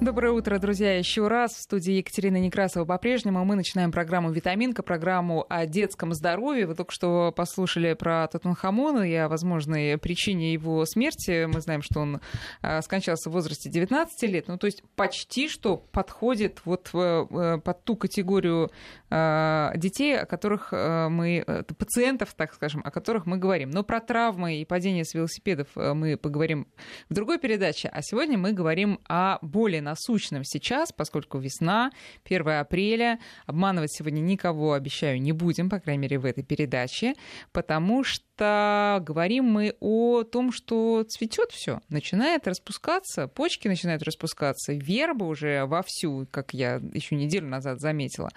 Доброе 0.00 0.30
утро, 0.30 0.60
друзья, 0.60 0.96
еще 0.96 1.26
раз. 1.26 1.54
В 1.54 1.60
студии 1.60 1.94
Екатерина 1.94 2.36
Некрасова 2.36 2.84
по-прежнему. 2.84 3.44
Мы 3.44 3.56
начинаем 3.56 3.90
программу 3.90 4.30
«Витаминка», 4.30 4.84
программу 4.84 5.44
о 5.48 5.66
детском 5.66 6.14
здоровье. 6.14 6.66
Вы 6.68 6.76
только 6.76 6.92
что 6.92 7.32
послушали 7.32 7.94
про 7.94 8.28
Тутанхамона 8.28 9.02
и 9.02 9.14
о 9.14 9.28
возможной 9.28 9.98
причине 9.98 10.52
его 10.52 10.86
смерти. 10.86 11.46
Мы 11.46 11.60
знаем, 11.60 11.82
что 11.82 11.98
он 11.98 12.20
а, 12.62 12.80
скончался 12.82 13.28
в 13.28 13.32
возрасте 13.32 13.70
19 13.70 14.22
лет. 14.30 14.46
Ну, 14.46 14.56
то 14.56 14.66
есть 14.66 14.84
почти 14.94 15.48
что 15.48 15.76
подходит 15.76 16.60
вот 16.64 16.90
э, 16.94 17.58
под 17.64 17.84
ту 17.84 17.96
категорию 17.96 18.70
детей, 19.10 20.18
о 20.18 20.26
которых 20.26 20.68
э, 20.72 21.08
мы, 21.08 21.42
э, 21.44 21.62
пациентов, 21.64 22.34
так 22.34 22.52
скажем, 22.52 22.82
о 22.84 22.90
которых 22.90 23.24
мы 23.24 23.38
говорим. 23.38 23.70
Но 23.70 23.82
про 23.82 24.00
травмы 24.00 24.60
и 24.60 24.64
падение 24.66 25.04
с 25.04 25.14
велосипедов 25.14 25.68
мы 25.74 26.18
поговорим 26.18 26.68
в 27.08 27.14
другой 27.14 27.38
передаче. 27.38 27.88
А 27.88 28.02
сегодня 28.02 28.36
мы 28.36 28.52
говорим 28.52 29.00
о 29.08 29.38
более 29.40 29.80
насущным 29.88 30.44
сейчас, 30.44 30.92
поскольку 30.92 31.38
весна, 31.38 31.90
1 32.24 32.48
апреля. 32.48 33.18
Обманывать 33.46 33.92
сегодня 33.92 34.20
никого, 34.20 34.74
обещаю, 34.74 35.20
не 35.20 35.32
будем, 35.32 35.70
по 35.70 35.80
крайней 35.80 36.02
мере, 36.02 36.18
в 36.18 36.24
этой 36.24 36.44
передаче, 36.44 37.14
потому 37.52 38.04
что 38.04 39.02
говорим 39.02 39.44
мы 39.44 39.74
о 39.80 40.22
том, 40.22 40.52
что 40.52 41.04
цветет 41.04 41.52
все, 41.52 41.80
начинает 41.88 42.46
распускаться, 42.46 43.28
почки 43.28 43.68
начинают 43.68 44.02
распускаться, 44.02 44.72
верба 44.72 45.24
уже 45.24 45.64
вовсю, 45.64 46.26
как 46.30 46.54
я 46.54 46.80
еще 46.92 47.16
неделю 47.16 47.48
назад 47.48 47.80
заметила. 47.80 48.30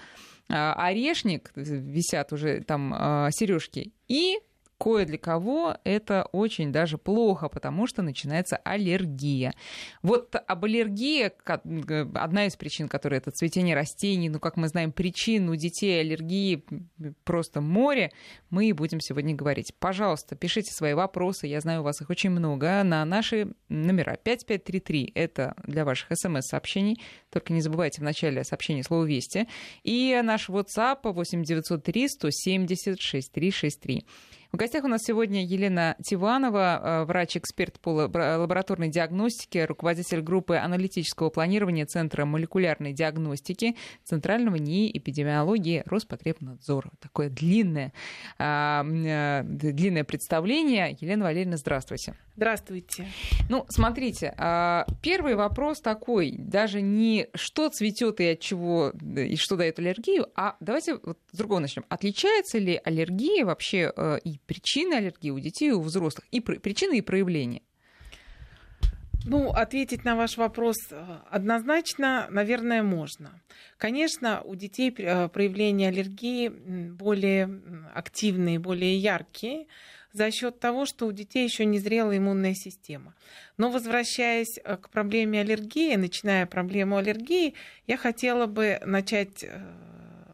А, 0.50 0.74
орешник, 0.74 1.52
висят 1.56 2.34
уже 2.34 2.62
там 2.62 2.94
а, 2.96 3.30
сережки, 3.32 3.94
и 4.08 4.40
кое 4.82 5.06
для 5.06 5.20
кого 5.20 5.78
это 5.84 6.28
очень 6.32 6.72
даже 6.72 6.98
плохо, 6.98 7.50
потому 7.50 7.86
что 7.86 8.02
начинается 8.02 8.58
аллергия. 8.58 9.54
Вот 10.02 10.36
об 10.36 10.66
аллергии, 10.66 11.32
одна 12.18 12.48
из 12.48 12.56
причин, 12.56 12.88
которая 12.88 13.20
это 13.20 13.30
цветение 13.30 13.76
растений, 13.76 14.30
ну, 14.30 14.40
как 14.40 14.58
мы 14.58 14.68
знаем, 14.68 14.92
причин 14.92 15.50
у 15.50 15.56
детей 15.56 16.02
аллергии 16.02 16.66
просто 17.24 17.62
море, 17.62 18.12
мы 18.50 18.70
и 18.70 18.74
будем 18.74 19.00
сегодня 19.02 19.36
говорить. 19.36 19.72
Пожалуйста, 19.78 20.36
пишите 20.36 20.74
свои 20.74 20.96
вопросы, 20.96 21.46
я 21.46 21.60
знаю, 21.62 21.82
у 21.82 21.84
вас 21.84 22.02
их 22.02 22.10
очень 22.10 22.32
много, 22.32 22.82
на 22.84 23.06
наши 23.06 23.54
номера 23.70 24.16
5533, 24.16 25.12
это 25.14 25.54
для 25.64 25.86
ваших 25.86 26.08
смс-сообщений, 26.14 27.00
только 27.30 27.54
не 27.54 27.62
забывайте 27.62 28.02
в 28.02 28.04
начале 28.04 28.44
сообщения 28.44 28.84
слово 28.84 29.06
«Вести», 29.06 29.48
и 29.84 30.20
наш 30.24 30.50
WhatsApp 30.50 31.02
8903 31.04 32.10
170 32.10 33.00
6363. 33.00 34.06
В 34.52 34.58
гостях 34.58 34.84
у 34.84 34.90
нас 34.90 35.04
сегодня 35.06 35.46
Елена 35.46 35.96
Тиванова, 36.04 36.82
э, 36.84 37.06
врач-эксперт 37.06 37.80
по 37.80 37.92
лабораторной 37.92 38.90
диагностике, 38.90 39.64
руководитель 39.64 40.22
группы 40.22 40.58
аналитического 40.58 41.30
планирования 41.30 41.86
Центра 41.86 42.26
молекулярной 42.26 42.92
диагностики 42.92 43.78
Центрального 44.04 44.58
НИИ 44.58 44.98
эпидемиологии 44.98 45.84
Роспотребнадзора. 45.86 46.92
Такое 47.00 47.30
длинное, 47.30 47.94
а, 48.38 48.84
э, 48.84 49.44
длинное 49.46 50.04
представление. 50.04 50.98
Елена 51.00 51.24
Валерьевна, 51.24 51.56
здравствуйте. 51.56 52.16
Здравствуйте. 52.42 53.06
Ну, 53.50 53.68
смотрите, 53.70 54.34
а, 54.36 54.88
первый 55.04 55.36
вопрос 55.36 55.80
такой, 55.80 56.32
даже 56.40 56.82
не 56.82 57.28
что 57.36 57.70
цветет 57.70 58.20
и 58.20 58.32
от 58.32 58.40
чего, 58.40 58.94
и 59.16 59.36
что 59.36 59.58
дает 59.58 59.78
аллергию, 59.78 60.26
а 60.34 60.56
давайте 60.60 60.96
вот 60.96 61.20
с 61.32 61.38
другого 61.38 61.60
начнем. 61.60 61.86
Отличается 61.88 62.58
ли 62.58 62.82
аллергия 62.84 63.46
вообще 63.46 63.94
э, 63.96 64.18
и 64.24 64.40
причины 64.48 64.96
аллергии 64.96 65.30
у 65.30 65.38
детей 65.38 65.70
и 65.70 65.74
у 65.74 65.82
взрослых, 65.82 66.26
и 66.32 66.40
причины 66.40 66.98
и 66.98 67.02
проявления? 67.02 67.62
Ну, 69.24 69.52
ответить 69.52 70.04
на 70.04 70.16
ваш 70.16 70.38
вопрос 70.38 70.78
э, 70.90 71.20
однозначно, 71.30 72.26
наверное, 72.32 72.82
можно. 72.82 73.40
Конечно, 73.78 74.42
у 74.42 74.56
детей 74.56 74.92
э, 74.98 75.30
проявления 75.30 75.90
аллергии 75.90 76.48
более 76.48 77.62
активные, 77.94 78.58
более 78.58 78.98
яркие, 78.98 79.68
за 80.14 80.32
счет 80.32 80.60
того, 80.60 80.86
что 80.86 81.08
у 81.08 81.12
детей 81.12 81.44
еще 81.44 81.66
не 81.66 81.80
зрела 81.80 82.16
иммунная 82.16 82.54
система. 82.54 83.14
Но 83.58 83.70
возвращаясь 83.70 84.60
э, 84.64 84.78
к 84.78 84.90
проблеме 84.90 85.42
аллергии, 85.42 85.96
начиная 85.96 86.46
проблему 86.46 86.98
аллергии, 86.98 87.54
я 87.88 87.98
хотела 87.98 88.46
бы 88.46 88.80
начать 88.86 89.44
э, 89.44 89.62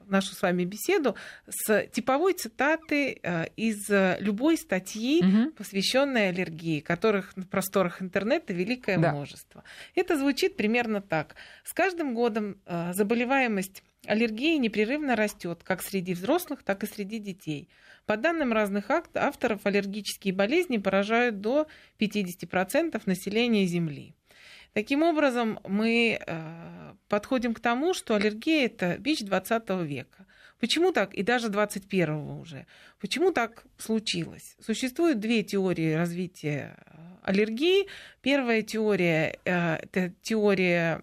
нашу 0.07 0.33
с 0.33 0.41
вами 0.41 0.63
беседу 0.63 1.15
с 1.47 1.87
типовой 1.87 2.33
цитаты 2.33 3.19
э, 3.21 3.45
из 3.55 3.89
любой 4.19 4.57
статьи, 4.57 5.23
угу. 5.23 5.51
посвященной 5.51 6.29
аллергии, 6.29 6.79
которых 6.79 7.35
на 7.35 7.43
просторах 7.43 8.01
интернета 8.01 8.53
великое 8.53 8.97
да. 8.97 9.11
множество. 9.11 9.63
Это 9.95 10.17
звучит 10.17 10.55
примерно 10.55 11.01
так. 11.01 11.35
С 11.63 11.73
каждым 11.73 12.13
годом 12.13 12.57
заболеваемость 12.93 13.83
аллергией 14.05 14.57
непрерывно 14.57 15.15
растет 15.15 15.61
как 15.63 15.83
среди 15.83 16.13
взрослых, 16.13 16.63
так 16.63 16.83
и 16.83 16.87
среди 16.87 17.19
детей. 17.19 17.69
По 18.07 18.15
данным 18.15 18.53
разных 18.53 18.89
авторов, 18.89 19.65
аллергические 19.65 20.33
болезни 20.33 20.77
поражают 20.77 21.41
до 21.41 21.67
50% 21.99 23.01
населения 23.05 23.65
Земли. 23.65 24.15
Таким 24.71 25.03
образом, 25.03 25.59
мы 25.67 26.17
э, 26.17 26.93
подходим 27.09 27.53
к 27.53 27.59
тому, 27.59 27.93
что 27.93 28.15
аллергия 28.15 28.67
это 28.67 28.97
бич 28.97 29.19
20 29.19 29.69
века. 29.83 30.25
Почему 30.61 30.93
так? 30.93 31.13
И 31.15 31.21
даже 31.21 31.49
21 31.49 32.09
уже. 32.39 32.65
Почему 33.01 33.33
так 33.33 33.65
случилось? 33.77 34.55
Существует 34.65 35.19
две 35.19 35.43
теории 35.43 35.91
развития 35.91 36.77
э, 36.85 36.99
аллергии. 37.23 37.87
Первая 38.21 38.61
теория 38.61 39.37
э, 39.43 39.79
это 39.81 40.13
теория 40.21 41.01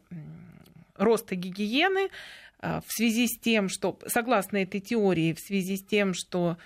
роста 0.97 1.35
гигиены 1.35 2.09
в 2.63 2.87
связи 2.89 3.27
с 3.27 3.39
тем, 3.39 3.69
что, 3.69 3.99
согласно 4.07 4.57
этой 4.57 4.81
теории, 4.81 5.35
в 5.35 5.39
связи 5.39 5.77
с 5.77 5.85
тем, 5.85 6.15
что 6.15 6.57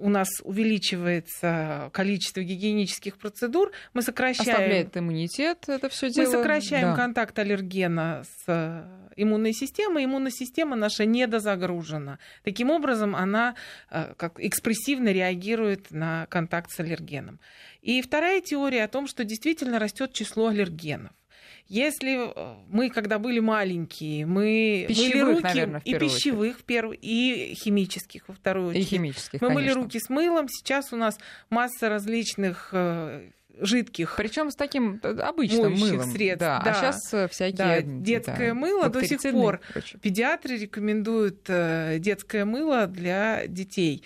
у 0.00 0.08
нас 0.08 0.28
увеличивается 0.42 1.90
количество 1.92 2.40
гигиенических 2.42 3.18
процедур, 3.18 3.70
мы 3.92 4.02
сокращаем... 4.02 4.50
Ослабляет 4.50 4.96
иммунитет 4.96 5.68
это 5.68 5.88
все 5.88 6.10
дело. 6.10 6.26
Мы 6.26 6.32
сокращаем 6.32 6.88
да. 6.88 6.96
контакт 6.96 7.38
аллергена 7.38 8.24
с 8.24 8.44
э, 8.46 9.10
иммунной 9.16 9.52
системой, 9.52 10.06
иммунная 10.06 10.30
система 10.30 10.76
наша 10.76 11.04
недозагружена. 11.04 12.18
Таким 12.42 12.70
образом, 12.70 13.14
она 13.14 13.54
э, 13.90 14.14
как 14.16 14.40
экспрессивно 14.40 15.10
реагирует 15.10 15.90
на 15.90 16.26
контакт 16.26 16.70
с 16.70 16.80
аллергеном. 16.80 17.38
И 17.82 18.02
вторая 18.02 18.40
теория 18.40 18.84
о 18.84 18.88
том, 18.88 19.06
что 19.06 19.24
действительно 19.24 19.78
растет 19.78 20.12
число 20.12 20.48
аллергенов. 20.48 21.12
Если 21.70 22.18
э, 22.18 22.54
мы, 22.68 22.90
когда 22.90 23.20
были 23.20 23.38
маленькие, 23.38 24.26
мы 24.26 24.86
пищевых, 24.88 25.14
мыли 25.14 25.20
руки 25.20 25.42
наверное, 25.44 25.82
и 25.84 25.94
пищевых 25.94 26.58
в 26.58 26.64
первую, 26.64 26.98
и 27.00 27.54
химических 27.54 28.26
во 28.26 28.34
вторую 28.34 28.70
очередь. 28.70 28.86
И 28.86 28.88
химических, 28.88 29.40
мы 29.40 29.48
конечно. 29.50 29.68
мыли 29.68 29.84
руки 29.84 30.00
с 30.00 30.08
мылом. 30.10 30.48
Сейчас 30.48 30.92
у 30.92 30.96
нас 30.96 31.16
масса 31.48 31.88
различных 31.88 32.70
э, 32.72 33.28
жидких. 33.60 34.14
Причем 34.16 34.50
с 34.50 34.56
таким 34.56 34.98
э, 35.00 35.16
обычным 35.20 35.74
мылом. 35.74 36.10
средств. 36.10 36.40
Да. 36.40 36.58
А 36.58 36.64
да. 36.64 36.70
А 36.72 36.74
сейчас 36.74 37.30
всякие. 37.30 37.56
Да, 37.56 37.80
детское 37.82 38.48
да, 38.48 38.54
мыло 38.54 38.88
до 38.88 39.06
сих 39.06 39.22
пор. 39.22 39.60
Педиатры 40.02 40.56
рекомендуют 40.56 41.48
детское 42.00 42.44
мыло 42.44 42.88
для 42.88 43.46
детей 43.46 44.02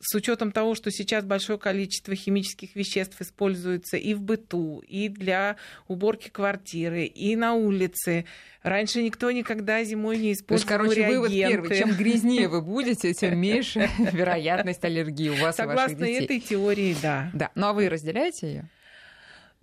с 0.00 0.14
учетом 0.14 0.52
того, 0.52 0.74
что 0.74 0.90
сейчас 0.90 1.24
большое 1.24 1.58
количество 1.58 2.14
химических 2.14 2.74
веществ 2.76 3.20
используется 3.20 3.96
и 3.96 4.14
в 4.14 4.20
быту, 4.22 4.82
и 4.86 5.08
для 5.08 5.56
уборки 5.88 6.28
квартиры, 6.28 7.04
и 7.04 7.36
на 7.36 7.54
улице. 7.54 8.24
Раньше 8.62 9.02
никто 9.02 9.30
никогда 9.30 9.84
зимой 9.84 10.18
не 10.18 10.32
использовал 10.32 10.78
То 10.78 10.84
есть, 10.84 10.94
короче, 10.94 11.00
реагенты. 11.00 11.16
вывод 11.16 11.32
первый. 11.32 11.78
Чем 11.78 11.90
грязнее 11.96 12.48
вы 12.48 12.62
будете, 12.62 13.12
тем 13.14 13.38
меньше 13.38 13.90
вероятность 13.98 14.84
аллергии 14.84 15.28
у 15.28 15.36
вас 15.36 15.56
Согласно 15.56 15.92
и 15.92 15.94
ваших 15.94 15.98
детей. 15.98 16.24
этой 16.24 16.40
теории, 16.40 16.96
да. 17.02 17.30
Да. 17.34 17.50
Ну 17.54 17.66
а 17.66 17.72
вы 17.72 17.88
разделяете 17.88 18.46
ее? 18.46 18.70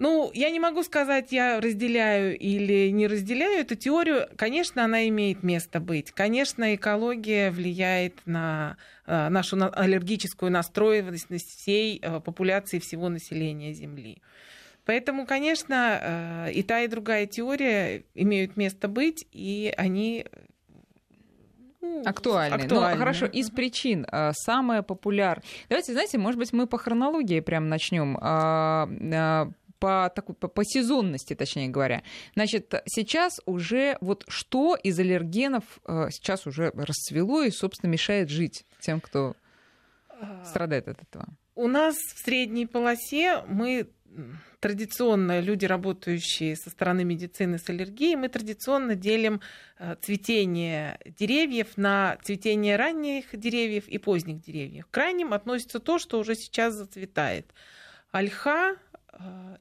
Ну, 0.02 0.32
я 0.34 0.50
не 0.50 0.60
могу 0.60 0.82
сказать, 0.82 1.32
я 1.32 1.62
разделяю 1.62 2.36
или 2.36 2.90
не 2.90 3.06
разделяю 3.06 3.60
эту 3.60 3.76
теорию. 3.76 4.28
Конечно, 4.36 4.84
она 4.84 5.08
имеет 5.10 5.44
место 5.44 5.80
быть. 5.80 6.12
Конечно, 6.12 6.74
экология 6.74 7.52
влияет 7.52 8.16
на 8.26 8.78
э, 9.06 9.30
нашу 9.30 9.58
аллергическую 9.72 10.52
настроенность 10.52 11.30
всей 11.30 12.00
э, 12.02 12.20
популяции 12.20 12.80
всего 12.80 13.10
населения 13.10 13.74
Земли. 13.74 14.24
Поэтому, 14.86 15.28
конечно, 15.28 16.00
э, 16.48 16.52
и 16.54 16.64
та, 16.64 16.80
и 16.80 16.88
другая 16.88 17.28
теория 17.28 18.04
имеют 18.16 18.58
место 18.58 18.88
быть, 18.88 19.28
и 19.32 19.72
они 19.78 20.26
ну, 21.80 22.02
актуальны. 22.08 22.56
актуальны. 22.56 22.94
Ну, 22.96 22.98
хорошо, 22.98 23.28
из 23.28 23.52
причин 23.52 24.08
самая 24.32 24.82
популярная. 24.82 25.44
Давайте, 25.70 25.94
знаете, 25.94 26.18
может 26.18 26.40
быть, 26.40 26.54
мы 26.54 26.66
по 26.66 26.80
хронологии 26.80 27.40
прям 27.40 27.70
начнем. 27.70 28.18
По, 29.82 30.12
такой, 30.16 30.36
по, 30.36 30.48
по 30.48 30.64
сезонности, 30.64 31.34
точнее 31.34 31.68
говоря. 31.70 32.04
Значит, 32.36 32.72
сейчас 32.86 33.42
уже 33.48 33.98
вот 34.00 34.24
что 34.28 34.76
из 34.76 35.00
аллергенов 35.00 35.64
э, 35.88 36.10
сейчас 36.12 36.46
уже 36.46 36.72
расцвело 36.76 37.42
и, 37.42 37.50
собственно, 37.50 37.90
мешает 37.90 38.30
жить 38.30 38.64
тем, 38.80 39.02
кто 39.02 39.36
а, 40.08 40.46
страдает 40.46 40.88
от 40.88 41.02
этого? 41.02 41.26
У 41.56 41.68
нас 41.68 41.96
в 41.96 42.24
средней 42.24 42.68
полосе 42.68 43.44
мы 43.48 43.90
традиционно 44.60 45.40
люди, 45.40 45.66
работающие 45.66 46.56
со 46.56 46.70
стороны 46.70 47.04
медицины 47.04 47.58
с 47.58 47.68
аллергией, 47.68 48.16
мы 48.16 48.30
традиционно 48.30 48.94
делим 48.94 49.42
э, 49.80 49.96
цветение 50.00 51.00
деревьев 51.18 51.76
на 51.76 52.18
цветение 52.24 52.76
ранних 52.76 53.36
деревьев 53.36 53.88
и 53.88 53.98
поздних 53.98 54.42
деревьев. 54.42 54.86
К 54.92 54.98
ранним 54.98 55.34
относится 55.34 55.80
то, 55.80 55.98
что 55.98 56.20
уже 56.20 56.36
сейчас 56.36 56.76
зацветает. 56.76 57.48
Ольха, 58.12 58.76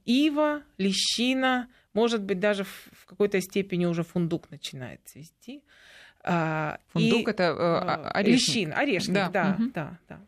ива, 0.05 0.63
лещина, 0.77 1.67
может 1.93 2.21
быть, 2.21 2.39
даже 2.39 2.63
в 2.63 3.05
какой-то 3.05 3.41
степени 3.41 3.85
уже 3.85 4.03
фундук 4.03 4.49
начинает 4.49 5.01
цвести. 5.05 5.63
А, 6.23 6.77
фундук 6.89 7.27
и, 7.27 7.31
это 7.31 7.43
э, 7.43 7.55
а, 7.57 8.09
орешник. 8.11 8.47
Лещин, 8.47 8.73
орешник, 8.73 9.15
да, 9.15 9.29
да, 9.29 9.55
угу. 9.57 9.71
да, 9.73 9.99
да. 10.07 10.19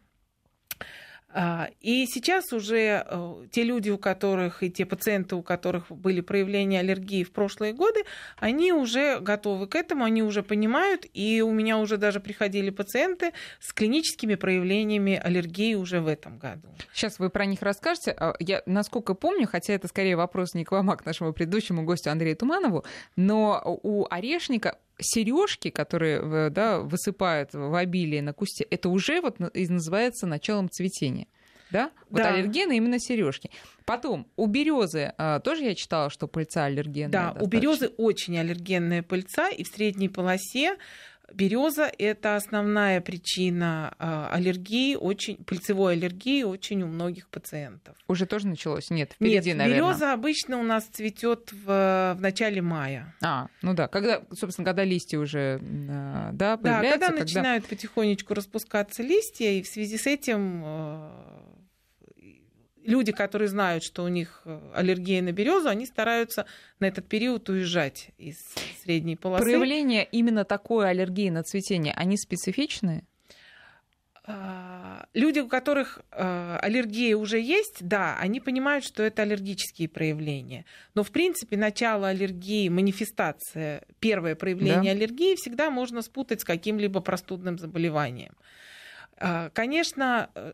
А, 1.35 1.69
и 1.81 2.05
сейчас 2.05 2.53
уже 2.53 3.03
э, 3.05 3.45
те 3.51 3.63
люди, 3.63 3.89
у 3.89 3.97
которых 3.97 4.61
и 4.61 4.69
те 4.69 4.85
пациенты, 4.85 5.35
у 5.35 5.41
которых 5.41 5.89
были 5.89 6.21
проявления 6.21 6.79
аллергии 6.79 7.23
в 7.23 7.31
прошлые 7.31 7.73
годы, 7.73 8.03
они 8.37 8.71
уже 8.71 9.19
готовы 9.19 9.67
к 9.67 9.75
этому, 9.75 10.05
они 10.05 10.21
уже 10.21 10.43
понимают, 10.43 11.05
и 11.13 11.41
у 11.41 11.51
меня 11.51 11.79
уже 11.79 11.97
даже 11.97 12.19
приходили 12.19 12.69
пациенты 12.69 13.33
с 13.59 13.73
клиническими 13.73 14.35
проявлениями 14.35 15.15
аллергии 15.15 15.73
уже 15.73 16.01
в 16.01 16.07
этом 16.07 16.37
году. 16.37 16.67
Сейчас 16.93 17.17
вы 17.17 17.31
про 17.31 17.45
них 17.45 17.63
расскажете. 17.63 18.11
А, 18.11 18.35
я, 18.39 18.61
насколько 18.67 19.15
помню, 19.15 19.47
хотя 19.47 19.73
это 19.73 19.87
скорее 19.87 20.15
вопрос 20.15 20.53
не 20.53 20.65
к 20.65 20.71
вам, 20.71 20.91
а 20.91 20.97
к 20.97 21.05
нашему 21.05 21.33
предыдущему 21.33 21.83
гостю 21.83 22.11
Андрею 22.11 22.37
Туманову, 22.37 22.85
но 23.15 23.59
у 23.81 24.05
орешника 24.07 24.77
сережки, 24.99 25.69
которые 25.69 26.49
да, 26.49 26.79
высыпают 26.79 27.53
в 27.53 27.75
обилии 27.75 28.19
на 28.19 28.33
кусте, 28.33 28.65
это 28.69 28.89
уже 28.89 29.21
вот 29.21 29.37
называется 29.39 30.27
началом 30.27 30.69
цветения. 30.69 31.27
Да? 31.71 31.89
Вот 32.11 32.21
да. 32.21 32.29
аллергены 32.29 32.77
именно 32.77 32.99
сережки. 32.99 33.49
Потом 33.83 34.27
у 34.35 34.45
березы 34.45 35.13
а, 35.17 35.39
тоже 35.39 35.63
я 35.63 35.73
читала, 35.73 36.11
что 36.11 36.27
пыльца 36.27 36.65
аллергенная. 36.65 37.11
Да, 37.11 37.23
достаточно. 37.33 37.45
у 37.45 37.49
березы 37.49 37.87
очень 37.97 38.37
аллергенная 38.37 39.01
пыльца, 39.01 39.49
и 39.49 39.63
в 39.63 39.67
средней 39.67 40.07
полосе 40.07 40.77
Береза– 41.31 41.91
это 41.97 42.35
основная 42.35 43.01
причина 43.01 43.95
а, 43.97 44.29
аллергии, 44.31 44.95
очень, 44.95 45.37
пыльцевой 45.37 45.93
аллергии 45.93 46.43
очень 46.43 46.83
у 46.83 46.87
многих 46.87 47.27
пациентов. 47.29 47.95
Уже 48.07 48.25
тоже 48.25 48.47
началось? 48.47 48.89
Нет, 48.89 49.13
впереди, 49.13 49.49
Нет, 49.49 49.57
наверное. 49.57 49.91
береза 49.91 50.13
обычно 50.13 50.59
у 50.59 50.63
нас 50.63 50.83
цветет 50.85 51.51
в, 51.51 52.15
в 52.17 52.21
начале 52.21 52.61
мая. 52.61 53.15
А, 53.21 53.47
ну 53.61 53.73
да, 53.73 53.87
когда, 53.87 54.21
собственно, 54.33 54.65
когда 54.65 54.83
листья 54.83 55.17
уже 55.17 55.59
а, 55.89 56.31
да, 56.33 56.57
появляются. 56.57 56.99
Да, 56.99 57.07
когда, 57.07 57.07
когда 57.07 57.23
начинают 57.23 57.65
потихонечку 57.65 58.33
распускаться 58.33 59.01
листья, 59.01 59.49
и 59.49 59.61
в 59.63 59.67
связи 59.67 59.97
с 59.97 60.05
этим 60.05 60.61
а, 60.63 61.52
люди, 62.85 63.11
которые 63.11 63.47
знают, 63.47 63.83
что 63.83 64.03
у 64.03 64.07
них 64.07 64.41
э, 64.45 64.59
аллергия 64.73 65.21
на 65.21 65.31
березу, 65.31 65.69
они 65.69 65.85
стараются 65.85 66.45
на 66.79 66.85
этот 66.85 67.07
период 67.07 67.49
уезжать 67.49 68.09
из 68.17 68.37
средней 68.83 69.15
полосы. 69.15 69.43
Проявления 69.43 70.03
именно 70.03 70.45
такой 70.45 70.89
аллергии 70.89 71.29
на 71.29 71.43
цветение, 71.43 71.93
они 71.93 72.17
специфичные? 72.17 73.03
А, 74.25 75.05
люди, 75.13 75.39
у 75.39 75.49
которых 75.49 75.99
э, 76.11 76.57
аллергия 76.61 77.17
уже 77.17 77.41
есть, 77.41 77.85
да, 77.85 78.17
они 78.17 78.39
понимают, 78.39 78.85
что 78.85 79.03
это 79.03 79.23
аллергические 79.23 79.89
проявления. 79.89 80.63
Но, 80.95 81.03
в 81.03 81.11
принципе, 81.11 81.57
начало 81.57 82.07
аллергии, 82.07 82.69
манифестация, 82.69 83.83
первое 83.99 84.35
проявление 84.35 84.93
да. 84.93 84.97
аллергии 84.97 85.35
всегда 85.35 85.69
можно 85.69 86.01
спутать 86.01 86.39
с 86.39 86.45
каким-либо 86.45 87.01
простудным 87.01 87.57
заболеванием. 87.57 88.33
А, 89.17 89.49
конечно, 89.49 90.29
э, 90.35 90.53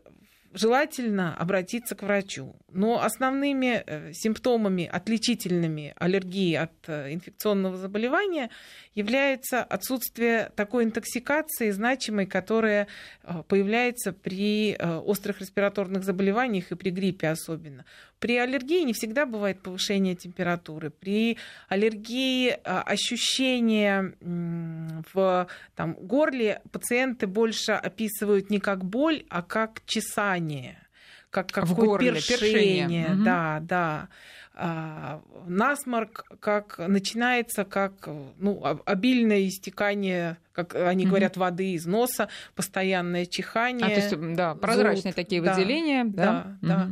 желательно 0.52 1.36
обратиться 1.36 1.94
к 1.94 2.02
врачу. 2.02 2.56
Но 2.72 3.02
основными 3.02 3.82
э, 3.86 4.12
симптомами, 4.12 4.84
отличительными 4.84 5.94
аллергии 5.96 6.54
от 6.54 6.72
э, 6.86 7.12
инфекционного 7.12 7.76
заболевания 7.76 8.50
является 8.94 9.62
отсутствие 9.62 10.50
такой 10.56 10.84
интоксикации 10.84 11.70
значимой, 11.70 12.26
которая 12.26 12.88
э, 13.22 13.42
появляется 13.46 14.12
при 14.12 14.76
острых 14.80 15.40
респираторных 15.40 16.04
заболеваниях 16.04 16.72
и 16.72 16.76
при 16.76 16.90
гриппе 16.90 17.28
особенно. 17.28 17.84
При 18.20 18.36
аллергии 18.36 18.84
не 18.84 18.92
всегда 18.92 19.26
бывает 19.26 19.62
повышение 19.62 20.14
температуры. 20.14 20.90
При 20.90 21.38
аллергии 21.68 22.50
ощущение 22.62 24.14
в 24.20 25.48
там, 25.74 25.94
горле 25.94 26.62
пациенты 26.70 27.26
больше 27.26 27.72
описывают 27.72 28.50
не 28.50 28.60
как 28.60 28.84
боль, 28.84 29.24
а 29.30 29.42
как 29.42 29.82
чесание 29.86 30.86
как 31.30 31.52
какое 31.52 31.98
першение. 31.98 32.86
першение. 32.86 33.06
Угу. 33.14 33.24
Да, 33.24 33.58
да. 33.62 34.08
А, 34.52 35.22
насморк 35.46 36.24
как 36.40 36.78
начинается 36.78 37.64
как 37.64 38.08
ну, 38.36 38.62
обильное 38.84 39.46
истекание, 39.46 40.36
как 40.52 40.74
они 40.74 41.04
угу. 41.04 41.10
говорят, 41.10 41.36
воды 41.36 41.72
из 41.72 41.86
носа, 41.86 42.28
постоянное 42.54 43.26
чихание. 43.26 43.86
А, 43.86 43.88
то 43.88 43.96
есть, 43.96 44.36
да, 44.36 44.54
прозрачные 44.54 45.12
зуд, 45.12 45.14
такие 45.14 45.40
да, 45.40 45.54
выделения. 45.54 46.04
Да, 46.04 46.58
да. 46.60 46.68
да. 46.68 46.90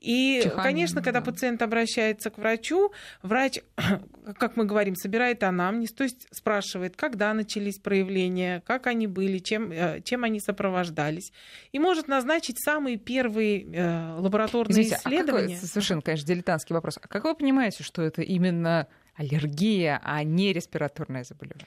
И, 0.00 0.40
Чихание, 0.42 0.62
конечно, 0.62 1.02
когда 1.02 1.20
да. 1.20 1.26
пациент 1.26 1.60
обращается 1.62 2.30
к 2.30 2.38
врачу, 2.38 2.92
врач, 3.22 3.60
как 4.38 4.56
мы 4.56 4.64
говорим, 4.64 4.94
собирает 4.94 5.42
анамнез, 5.42 5.92
то 5.92 6.04
есть 6.04 6.26
спрашивает, 6.30 6.96
когда 6.96 7.34
начались 7.34 7.78
проявления, 7.78 8.62
как 8.66 8.86
они 8.86 9.06
были, 9.06 9.38
чем, 9.38 9.72
э, 9.72 10.00
чем 10.02 10.24
они 10.24 10.40
сопровождались, 10.40 11.32
и 11.72 11.78
может 11.78 12.06
назначить 12.06 12.62
самые 12.62 12.96
первые 12.96 13.64
э, 13.64 14.14
лабораторные 14.18 14.72
Извините, 14.72 14.96
исследования. 14.96 15.54
А 15.54 15.56
какой, 15.56 15.68
совершенно, 15.68 16.02
конечно, 16.02 16.26
дилетантский 16.26 16.74
вопрос. 16.74 16.98
А 17.02 17.08
как 17.08 17.24
вы 17.24 17.34
понимаете, 17.34 17.82
что 17.82 18.02
это 18.02 18.22
именно 18.22 18.86
аллергия, 19.16 20.00
а 20.04 20.22
не 20.22 20.52
респираторное 20.52 21.24
заболевание? 21.24 21.66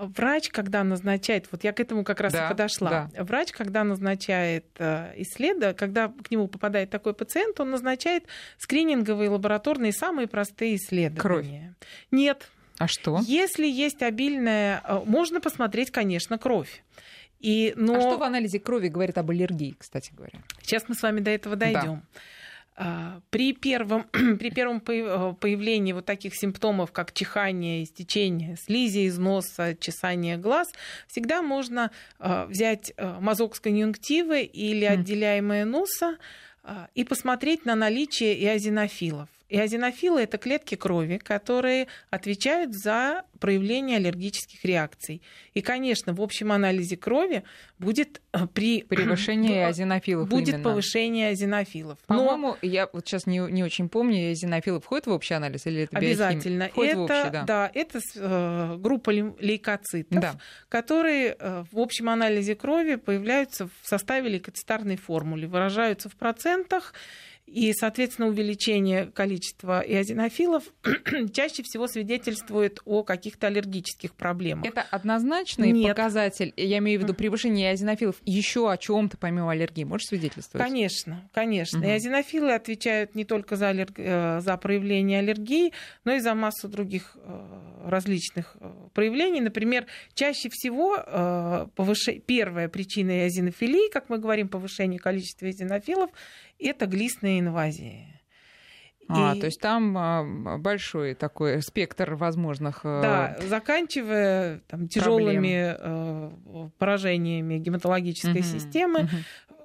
Врач, 0.00 0.48
когда 0.48 0.82
назначает, 0.82 1.46
вот 1.52 1.64
я 1.64 1.72
к 1.72 1.80
этому 1.80 2.04
как 2.04 2.20
раз 2.20 2.32
да, 2.32 2.46
и 2.46 2.48
подошла. 2.48 3.10
Да. 3.12 3.24
Врач, 3.24 3.52
когда 3.52 3.84
назначает 3.84 4.66
э, 4.78 5.12
исследование, 5.16 5.74
когда 5.74 6.08
к 6.08 6.30
нему 6.30 6.48
попадает 6.48 6.90
такой 6.90 7.14
пациент, 7.14 7.60
он 7.60 7.70
назначает 7.70 8.24
скрининговые 8.58 9.28
лабораторные 9.28 9.92
самые 9.92 10.26
простые 10.26 10.76
исследования. 10.76 11.20
Кровь? 11.20 11.46
Нет. 12.10 12.50
А 12.78 12.88
что? 12.88 13.20
Если 13.26 13.66
есть 13.66 14.02
обильная, 14.02 14.82
э, 14.82 15.00
можно 15.04 15.40
посмотреть, 15.40 15.90
конечно, 15.90 16.38
кровь. 16.38 16.82
И, 17.38 17.72
но... 17.76 17.94
А 17.94 18.00
что 18.00 18.18
в 18.18 18.22
анализе 18.22 18.58
крови 18.58 18.88
говорит 18.88 19.18
об 19.18 19.30
аллергии, 19.30 19.74
кстати 19.78 20.12
говоря? 20.14 20.40
Сейчас 20.62 20.88
мы 20.88 20.94
с 20.94 21.02
вами 21.02 21.20
до 21.20 21.30
этого 21.30 21.56
дойдем. 21.56 22.02
Да. 22.14 22.20
А, 22.82 23.20
при 23.28 23.52
первом, 23.52 24.04
при 24.38 24.50
первом 24.50 24.80
появлении 24.80 25.92
вот 25.92 26.06
таких 26.06 26.34
симптомов, 26.34 26.92
как 26.92 27.12
чихание, 27.12 27.84
истечение 27.84 28.56
слизи 28.56 29.00
из 29.00 29.18
носа, 29.18 29.76
чесание 29.78 30.38
глаз, 30.38 30.66
всегда 31.06 31.42
можно 31.42 31.90
а, 32.18 32.46
взять 32.46 32.94
э, 32.96 33.18
мазок 33.20 33.56
с 33.56 33.60
конъюнктивы 33.60 34.40
или 34.44 34.86
отделяемое 34.86 35.66
носа 35.66 36.16
а, 36.62 36.88
и 36.94 37.04
посмотреть 37.04 37.66
на 37.66 37.74
наличие 37.74 38.34
иозинофилов. 39.50 39.80
Иозинофилы– 39.80 40.20
это 40.22 40.38
клетки 40.38 40.74
крови, 40.74 41.18
которые 41.18 41.88
отвечают 42.10 42.74
за 42.74 43.24
проявление 43.38 43.96
аллергических 43.96 44.64
реакций. 44.64 45.22
И, 45.54 45.62
конечно, 45.62 46.12
в 46.12 46.20
общем 46.20 46.52
анализе 46.52 46.96
крови 46.96 47.42
будет 47.78 48.20
э, 48.32 48.46
при 48.46 48.82
превышении 48.88 49.56
иозинофилов 49.56 50.28
будет 50.28 50.54
именно. 50.54 50.64
повышение 50.64 51.30
иозинофилов. 51.30 51.98
По-моему, 52.06 52.56
Но... 52.62 52.68
я 52.68 52.88
вот 52.92 53.06
сейчас 53.06 53.26
не, 53.26 53.38
не 53.38 53.64
очень 53.64 53.88
помню, 53.88 54.30
иозинофилы 54.30 54.80
входят 54.80 55.06
в 55.06 55.10
общий 55.10 55.34
анализ 55.34 55.66
или 55.66 55.82
это 55.82 55.96
Обязательно. 55.96 56.68
Входит 56.68 56.92
это, 56.92 56.98
в 56.98 57.02
общий, 57.04 57.30
да. 57.30 57.42
да, 57.44 57.70
это 57.74 58.00
э, 58.16 58.76
группа 58.76 59.10
лейкоцитов, 59.10 60.20
да. 60.20 60.34
которые 60.68 61.36
э, 61.38 61.64
в 61.72 61.78
общем 61.78 62.10
анализе 62.10 62.54
крови 62.54 62.96
появляются 62.96 63.66
в 63.66 63.88
составе 63.88 64.28
лейкоцитарной 64.28 64.96
формулы, 64.96 65.46
выражаются 65.46 66.08
в 66.08 66.16
процентах 66.16 66.92
и, 67.50 67.72
соответственно, 67.72 68.28
увеличение 68.28 69.06
количества 69.06 69.80
иозинофилов 69.80 70.62
чаще 71.32 71.64
всего 71.64 71.88
свидетельствует 71.88 72.80
о 72.84 73.02
каких-то 73.02 73.48
аллергических 73.48 74.14
проблемах. 74.14 74.66
Это 74.66 74.82
однозначный 74.82 75.72
Нет. 75.72 75.88
показатель, 75.88 76.52
я 76.56 76.78
имею 76.78 77.00
в 77.00 77.02
виду 77.02 77.14
превышение 77.14 77.70
иозинофилов, 77.70 78.16
еще 78.24 78.70
о 78.70 78.76
чем-то 78.76 79.16
помимо 79.16 79.50
аллергии, 79.50 79.82
может 79.82 80.08
свидетельствовать? 80.08 80.64
Конечно, 80.64 81.28
конечно. 81.32 81.80
Угу. 81.80 81.88
Иозинофилы 81.88 82.54
отвечают 82.54 83.16
не 83.16 83.24
только 83.24 83.56
за, 83.56 83.70
аллерг... 83.70 83.94
Э, 83.96 84.40
за 84.40 84.56
проявление 84.56 85.18
аллергии, 85.18 85.72
но 86.04 86.12
и 86.12 86.20
за 86.20 86.34
массу 86.34 86.68
других 86.68 87.16
э, 87.16 87.80
различных 87.84 88.56
э, 88.60 88.72
проявлений. 88.94 89.40
Например, 89.40 89.86
чаще 90.14 90.50
всего 90.50 91.68
повыш... 91.74 92.08
первая 92.26 92.68
причина 92.68 93.24
иозинофилии, 93.24 93.90
как 93.90 94.08
мы 94.08 94.18
говорим, 94.18 94.48
повышение 94.48 95.00
количества 95.00 95.46
иозинофилов, 95.46 96.10
это 96.66 96.86
глистные 96.86 97.40
инвазии. 97.40 98.06
А, 99.08 99.34
и... 99.34 99.40
то 99.40 99.46
есть 99.46 99.60
там 99.60 99.96
а, 99.98 100.58
большой 100.58 101.14
такой 101.14 101.62
спектр 101.62 102.14
возможных. 102.14 102.82
Э, 102.84 103.00
да, 103.02 103.36
заканчивая 103.48 104.60
там, 104.68 104.86
тяжелыми 104.86 105.74
э, 105.76 106.70
поражениями 106.78 107.58
гематологической 107.58 108.40
угу, 108.40 108.42
системы, 108.42 109.00
угу 109.00 109.10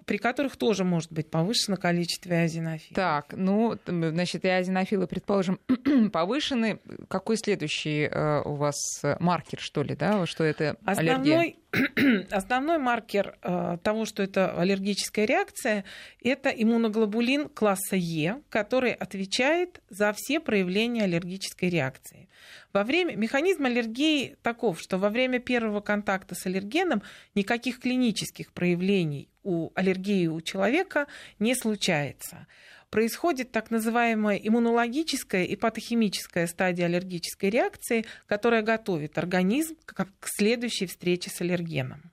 при 0.05 0.17
которых 0.17 0.55
тоже 0.55 0.83
может 0.83 1.11
быть 1.11 1.29
повышено 1.29 1.77
количество 1.77 2.31
эозинофилов. 2.31 2.95
Так, 2.95 3.33
ну, 3.35 3.77
значит, 3.85 4.45
эозинофилы, 4.45 5.07
предположим, 5.07 5.59
повышены. 6.13 6.79
Какой 7.07 7.37
следующий 7.37 8.03
э, 8.03 8.41
у 8.43 8.55
вас 8.55 8.75
маркер, 9.19 9.59
что 9.59 9.83
ли, 9.83 9.95
да, 9.95 10.25
что 10.25 10.43
это 10.43 10.77
Основной, 10.85 11.57
аллергия? 11.73 12.27
Основной 12.31 12.77
маркер 12.77 13.37
э, 13.41 13.77
того, 13.83 14.05
что 14.05 14.23
это 14.23 14.51
аллергическая 14.59 15.25
реакция, 15.25 15.85
это 16.21 16.49
иммуноглобулин 16.49 17.49
класса 17.49 17.95
Е, 17.95 18.41
который 18.49 18.93
отвечает 18.93 19.81
за 19.89 20.13
все 20.13 20.39
проявления 20.39 21.03
аллергической 21.03 21.69
реакции. 21.69 22.29
Во 22.73 22.83
время... 22.83 23.15
Механизм 23.15 23.65
аллергии 23.65 24.35
таков, 24.41 24.79
что 24.79 24.97
во 24.97 25.09
время 25.09 25.39
первого 25.39 25.81
контакта 25.81 26.35
с 26.35 26.45
аллергеном 26.45 27.01
никаких 27.33 27.79
клинических 27.79 28.51
проявлений 28.51 29.29
у 29.45 29.71
аллергии 29.75 30.27
у 30.27 30.41
человека 30.41 31.07
не 31.39 31.55
случается. 31.55 32.47
Происходит 32.89 33.51
так 33.51 33.71
называемая 33.71 34.37
иммунологическая 34.37 35.45
и 35.45 35.55
патохимическая 35.55 36.47
стадия 36.47 36.85
аллергической 36.85 37.49
реакции, 37.49 38.05
которая 38.25 38.61
готовит 38.61 39.17
организм 39.17 39.75
к 39.85 40.27
следующей 40.27 40.87
встрече 40.87 41.29
с 41.29 41.39
аллергеном. 41.41 42.11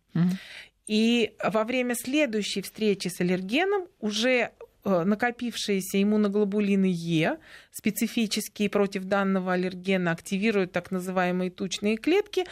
И 0.87 1.35
во 1.43 1.65
время 1.65 1.95
следующей 1.95 2.63
встречи 2.63 3.09
с 3.09 3.21
аллергеном 3.21 3.87
уже 4.01 4.51
накопившиеся 4.85 6.03
иммуноглобулины 6.03 6.93
Е, 6.93 7.39
специфические 7.71 8.69
против 8.69 9.05
данного 9.05 9.53
аллергена, 9.53 10.11
активируют 10.11 10.73
так 10.73 10.91
называемые 10.91 11.51
тучные 11.51 11.97
клетки, 11.97 12.45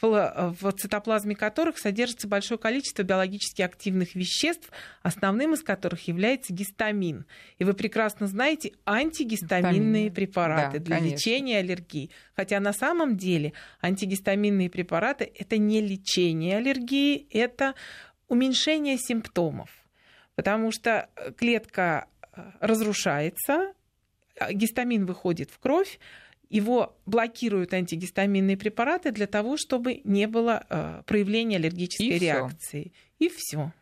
в 0.00 0.72
цитоплазме 0.72 1.34
которых 1.34 1.78
содержится 1.78 2.28
большое 2.28 2.58
количество 2.58 3.02
биологически 3.02 3.62
активных 3.62 4.14
веществ, 4.14 4.70
основным 5.02 5.54
из 5.54 5.62
которых 5.62 6.06
является 6.08 6.52
гистамин. 6.52 7.24
И 7.58 7.64
вы 7.64 7.74
прекрасно 7.74 8.26
знаете 8.26 8.72
антигистаминные 8.84 10.10
препараты 10.10 10.78
да, 10.78 10.84
для 10.84 10.96
конечно. 10.96 11.14
лечения 11.14 11.58
аллергии. 11.58 12.10
Хотя 12.34 12.60
на 12.60 12.72
самом 12.72 13.16
деле 13.16 13.52
антигистаминные 13.82 14.70
препараты 14.70 15.30
это 15.34 15.56
не 15.58 15.80
лечение 15.80 16.58
аллергии, 16.58 17.26
это 17.30 17.74
уменьшение 18.28 18.98
симптомов 18.98 19.75
потому 20.36 20.70
что 20.70 21.08
э, 21.16 21.32
клетка 21.32 22.06
э, 22.32 22.42
разрушается, 22.60 23.72
а 24.38 24.52
гистамин 24.52 25.06
выходит 25.06 25.50
в 25.50 25.58
кровь, 25.58 25.98
его 26.48 26.96
блокируют 27.06 27.74
антигистаминные 27.74 28.56
препараты 28.56 29.10
для 29.10 29.26
того, 29.26 29.56
чтобы 29.56 30.00
не 30.04 30.28
было 30.28 30.64
э, 30.68 31.02
проявления 31.06 31.56
аллергической 31.56 32.06
и 32.06 32.18
реакции. 32.18 32.92
Всё. 33.18 33.26
И 33.26 33.28
все. 33.28 33.72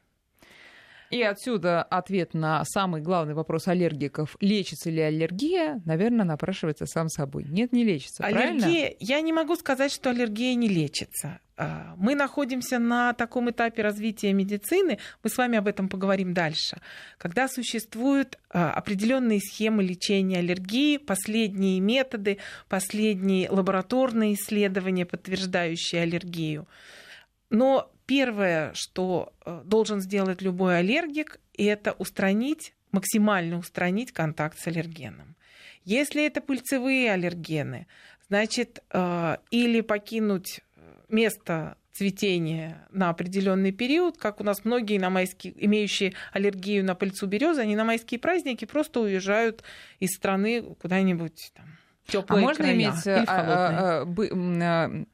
И 1.15 1.23
отсюда 1.23 1.85
ответ 1.85 2.35
на 2.35 2.65
самый 2.65 3.01
главный 3.01 3.35
вопрос 3.35 3.69
аллергиков. 3.69 4.37
Лечится 4.41 4.91
ли 4.91 5.01
аллергия, 5.01 5.81
наверное, 5.85 6.25
напрашивается 6.25 6.87
сам 6.87 7.09
собой. 7.09 7.45
Нет, 7.45 7.73
не 7.73 7.85
лечится. 7.85 8.25
Аллергия, 8.25 8.59
правильно? 8.59 8.97
я 8.99 9.21
не 9.21 9.33
могу 9.33 9.55
сказать, 9.55 9.93
что 9.93 10.11
аллергия 10.11 10.57
не 10.57 10.67
лечится. 10.67 11.39
А, 11.57 11.95
мы 11.99 12.17
находимся 12.17 12.81
на 12.81 13.13
таком 13.13 13.49
этапе 13.49 13.83
развития 13.83 14.33
медицины, 14.33 14.99
мы 15.23 15.31
с 15.31 15.39
вами 15.39 15.57
об 15.57 15.69
этом 15.69 15.89
поговорим 15.89 16.35
дальше, 16.35 16.79
когда 17.17 17.47
существуют 17.47 18.37
а, 18.51 18.73
определенные 18.73 19.39
схемы 19.39 19.85
лечения 19.85 20.39
аллергии, 20.39 20.97
последние 20.97 21.79
методы, 21.79 22.39
последние 22.69 23.49
лабораторные 23.51 24.35
исследования, 24.35 25.07
подтверждающие 25.07 26.03
аллергию. 26.03 26.67
Но 27.51 27.94
первое, 28.07 28.73
что 28.75 29.33
э, 29.45 29.63
должен 29.65 30.01
сделать 30.01 30.43
любой 30.43 30.79
аллергик, 30.79 31.41
это 31.57 31.93
устранить, 31.93 32.75
максимально 32.93 33.59
устранить 33.59 34.13
контакт 34.13 34.59
с 34.59 34.67
аллергеном. 34.67 35.37
Если 35.85 36.25
это 36.27 36.41
пыльцевые 36.41 37.13
аллергены, 37.13 37.87
значит, 38.29 38.83
э, 38.93 39.37
или 39.51 39.81
покинуть 39.81 40.61
место 41.09 41.77
цветения 41.95 42.87
на 42.91 43.11
определенный 43.11 43.71
период, 43.71 44.19
как 44.19 44.41
у 44.41 44.45
нас 44.45 44.65
многие 44.65 44.99
на 44.99 45.11
майские, 45.11 45.55
имеющие 45.65 46.15
аллергию 46.33 46.85
на 46.85 46.95
пыльцу 46.95 47.27
березы, 47.27 47.61
они 47.61 47.77
на 47.77 47.85
майские 47.85 48.19
праздники 48.19 48.65
просто 48.65 49.01
уезжают 49.01 49.63
из 50.01 50.11
страны 50.11 50.63
куда-нибудь 50.81 51.53
там, 51.55 51.74
теплые 52.07 52.41
а 52.41 52.43
можно 52.43 52.65
края 52.65 52.75
иметь, 52.75 53.07
а, 53.07 53.25
а, 53.27 54.03
а, 54.03 54.05
а, 54.05 55.05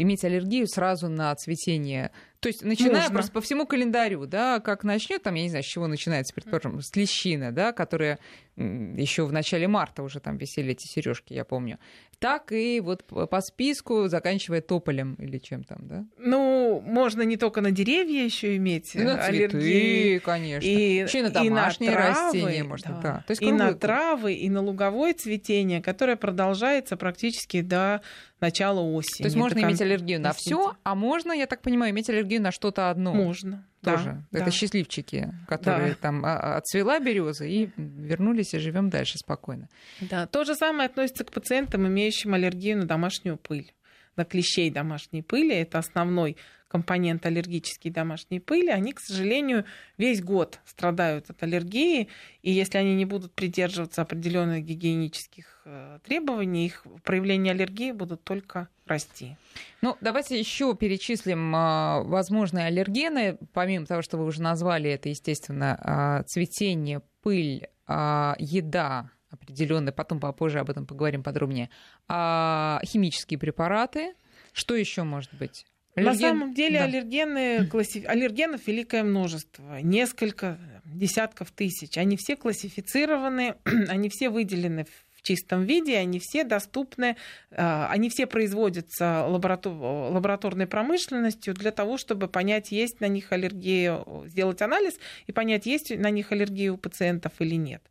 иметь 0.00 0.24
аллергию 0.24 0.66
сразу 0.66 1.08
на 1.08 1.34
цветение? 1.34 2.10
То 2.40 2.48
есть 2.48 2.62
начиная 2.62 3.02
Можно. 3.02 3.14
просто 3.14 3.32
по 3.32 3.40
всему 3.40 3.66
календарю, 3.66 4.26
да, 4.26 4.60
как 4.60 4.84
начнет, 4.84 5.22
там, 5.22 5.34
я 5.34 5.42
не 5.42 5.48
знаю, 5.48 5.64
с 5.64 5.66
чего 5.66 5.86
начинается, 5.86 6.34
предположим, 6.34 6.80
с 6.80 6.94
лещины, 6.94 7.52
да, 7.52 7.72
которая 7.72 8.18
еще 8.56 9.26
в 9.26 9.32
начале 9.32 9.68
марта 9.68 10.02
уже 10.02 10.18
там 10.18 10.38
висели 10.38 10.72
эти 10.72 10.86
сережки, 10.86 11.34
я 11.34 11.44
помню. 11.44 11.78
Так 12.18 12.52
и 12.52 12.80
вот 12.80 13.04
по 13.04 13.40
списку, 13.42 14.08
заканчивая 14.08 14.62
тополем 14.62 15.14
или 15.16 15.36
чем 15.36 15.64
там, 15.64 15.78
да? 15.82 16.06
Ну, 16.16 16.80
можно 16.80 17.20
не 17.20 17.36
только 17.36 17.60
на 17.60 17.70
деревья 17.70 18.24
еще 18.24 18.56
иметь 18.56 18.94
и 18.94 19.00
на 19.00 19.22
аллергии. 19.22 20.18
конечно. 20.18 20.66
И, 20.66 21.02
еще 21.02 21.18
и 21.18 21.22
на 21.22 21.30
домашние 21.30 21.90
и 21.90 21.94
на 21.94 22.00
травы, 22.00 22.24
растения 22.24 22.64
можно, 22.64 22.90
да. 22.94 23.00
да. 23.02 23.24
То 23.26 23.32
есть 23.32 23.42
и 23.42 23.52
на 23.52 23.74
травы, 23.74 24.32
и 24.32 24.48
на 24.48 24.62
луговое 24.62 25.12
цветение, 25.12 25.82
которое 25.82 26.16
продолжается 26.16 26.96
практически 26.96 27.60
до 27.60 28.00
начала 28.40 28.80
осени. 28.80 29.18
То 29.18 29.24
есть 29.24 29.36
можно 29.36 29.58
иметь 29.60 29.80
аллергию 29.82 30.18
на 30.18 30.32
все, 30.32 30.74
а 30.82 30.94
можно, 30.94 31.32
я 31.32 31.46
так 31.46 31.60
понимаю, 31.60 31.92
иметь 31.92 32.08
аллергию 32.08 32.25
на 32.34 32.52
что-то 32.52 32.90
одно. 32.90 33.14
Можно. 33.14 33.64
Тоже. 33.82 34.22
Да, 34.32 34.38
Это 34.38 34.46
да. 34.46 34.50
счастливчики, 34.50 35.32
которые 35.46 35.90
да. 35.90 35.96
там 36.00 36.22
отцвела 36.24 36.98
береза 36.98 37.44
и 37.44 37.70
вернулись 37.76 38.52
и 38.52 38.58
живем 38.58 38.90
дальше 38.90 39.18
спокойно. 39.18 39.68
Да, 40.00 40.26
то 40.26 40.44
же 40.44 40.54
самое 40.56 40.88
относится 40.88 41.24
к 41.24 41.30
пациентам, 41.30 41.86
имеющим 41.86 42.34
аллергию 42.34 42.78
на 42.78 42.84
домашнюю 42.84 43.36
пыль 43.36 43.72
на 44.16 44.24
клещей 44.24 44.70
домашней 44.70 45.22
пыли, 45.22 45.54
это 45.54 45.78
основной 45.78 46.36
компонент 46.68 47.24
аллергической 47.24 47.90
домашней 47.90 48.40
пыли, 48.40 48.68
они, 48.68 48.92
к 48.92 49.00
сожалению, 49.00 49.64
весь 49.98 50.22
год 50.22 50.60
страдают 50.64 51.30
от 51.30 51.42
аллергии, 51.42 52.08
и 52.42 52.50
если 52.50 52.78
они 52.78 52.94
не 52.94 53.04
будут 53.04 53.32
придерживаться 53.32 54.02
определенных 54.02 54.64
гигиенических 54.64 55.62
э, 55.64 55.98
требований, 56.04 56.66
их 56.66 56.84
проявления 57.04 57.52
аллергии 57.52 57.92
будут 57.92 58.24
только 58.24 58.68
расти. 58.86 59.36
Ну, 59.82 59.96
давайте 60.00 60.38
еще 60.38 60.74
перечислим 60.74 61.52
а, 61.54 62.02
возможные 62.02 62.66
аллергены. 62.66 63.38
Помимо 63.52 63.86
того, 63.86 64.02
что 64.02 64.16
вы 64.16 64.24
уже 64.24 64.42
назвали, 64.42 64.90
это, 64.90 65.08
естественно, 65.08 65.78
а, 65.80 66.22
цветение, 66.24 67.02
пыль, 67.22 67.66
а, 67.86 68.36
еда, 68.38 69.10
определенные, 69.30 69.92
потом 69.92 70.20
попозже 70.20 70.60
об 70.60 70.70
этом 70.70 70.86
поговорим 70.86 71.22
подробнее. 71.22 71.70
А 72.08 72.80
химические 72.84 73.38
препараты, 73.38 74.14
что 74.52 74.74
еще 74.74 75.02
может 75.02 75.34
быть? 75.34 75.66
Аллерген... 75.96 76.12
На 76.12 76.28
самом 76.28 76.54
деле 76.54 76.78
да. 76.78 76.84
аллергены, 76.84 77.66
класси... 77.66 78.04
аллергенов 78.06 78.66
великое 78.66 79.02
множество, 79.02 79.80
несколько 79.80 80.58
десятков 80.84 81.50
тысяч. 81.50 81.96
Они 81.96 82.18
все 82.18 82.36
классифицированы, 82.36 83.54
они 83.88 84.10
все 84.10 84.28
выделены 84.28 84.84
в 84.84 85.22
чистом 85.22 85.64
виде, 85.64 85.96
они 85.96 86.20
все 86.20 86.44
доступны, 86.44 87.16
а, 87.50 87.88
они 87.90 88.10
все 88.10 88.26
производятся 88.26 89.24
лаборатор... 89.26 89.72
лабораторной 89.72 90.66
промышленностью 90.66 91.54
для 91.54 91.72
того, 91.72 91.96
чтобы 91.96 92.28
понять, 92.28 92.72
есть 92.72 93.00
на 93.00 93.08
них 93.08 93.32
аллергия, 93.32 94.04
сделать 94.26 94.60
анализ 94.60 94.98
и 95.26 95.32
понять, 95.32 95.64
есть 95.64 95.96
на 95.96 96.10
них 96.10 96.30
аллергия 96.30 96.72
у 96.72 96.76
пациентов 96.76 97.32
или 97.38 97.54
нет. 97.54 97.82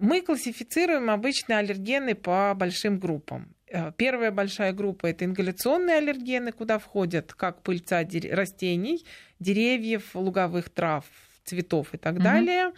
Мы 0.00 0.22
классифицируем 0.22 1.10
обычно 1.10 1.58
аллергены 1.58 2.14
по 2.14 2.54
большим 2.54 2.98
группам. 2.98 3.55
Э, 3.68 3.92
первая 3.96 4.30
большая 4.30 4.72
группа– 4.72 5.06
это 5.08 5.24
ингаляционные 5.24 5.96
аллергены, 5.96 6.52
куда 6.52 6.78
входят 6.78 7.32
как 7.34 7.62
пыльца 7.62 8.02
растений, 8.30 9.04
деревьев, 9.40 10.14
луговых 10.14 10.70
трав, 10.70 11.04
цветов 11.44 11.94
и 11.94 11.96
так 11.96 12.22
далее, 12.22 12.72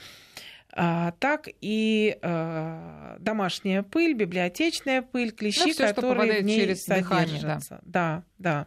а, 0.73 1.13
так 1.19 1.49
и 1.61 2.19
э, 2.21 3.17
домашняя 3.19 3.83
пыль, 3.83 4.13
библиотечная 4.13 5.03
пыль, 5.03 5.33
клещи, 5.33 5.61
ну, 5.61 5.73
всё, 5.73 5.95
которые 5.95 6.41
в 6.41 6.45
ней 6.45 6.61
через 6.61 6.85
содержатся. 6.85 7.81
Дыхание, 7.83 7.83
да. 7.83 8.23
да, 8.39 8.67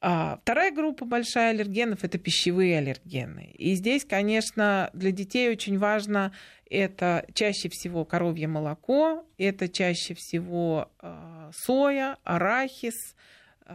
А 0.00 0.38
вторая 0.42 0.72
группа 0.72 1.04
большая 1.04 1.50
аллергенов 1.50 2.04
это 2.04 2.18
пищевые 2.18 2.78
аллергены. 2.78 3.52
И 3.56 3.74
здесь, 3.74 4.04
конечно, 4.04 4.90
для 4.92 5.10
детей 5.10 5.50
очень 5.50 5.78
важно 5.78 6.32
это 6.68 7.26
чаще 7.32 7.68
всего 7.70 8.04
коровье 8.04 8.46
молоко, 8.48 9.24
это 9.38 9.68
чаще 9.68 10.14
всего 10.14 10.90
э, 11.00 11.50
соя, 11.52 12.18
арахис, 12.24 13.16
э, 13.66 13.74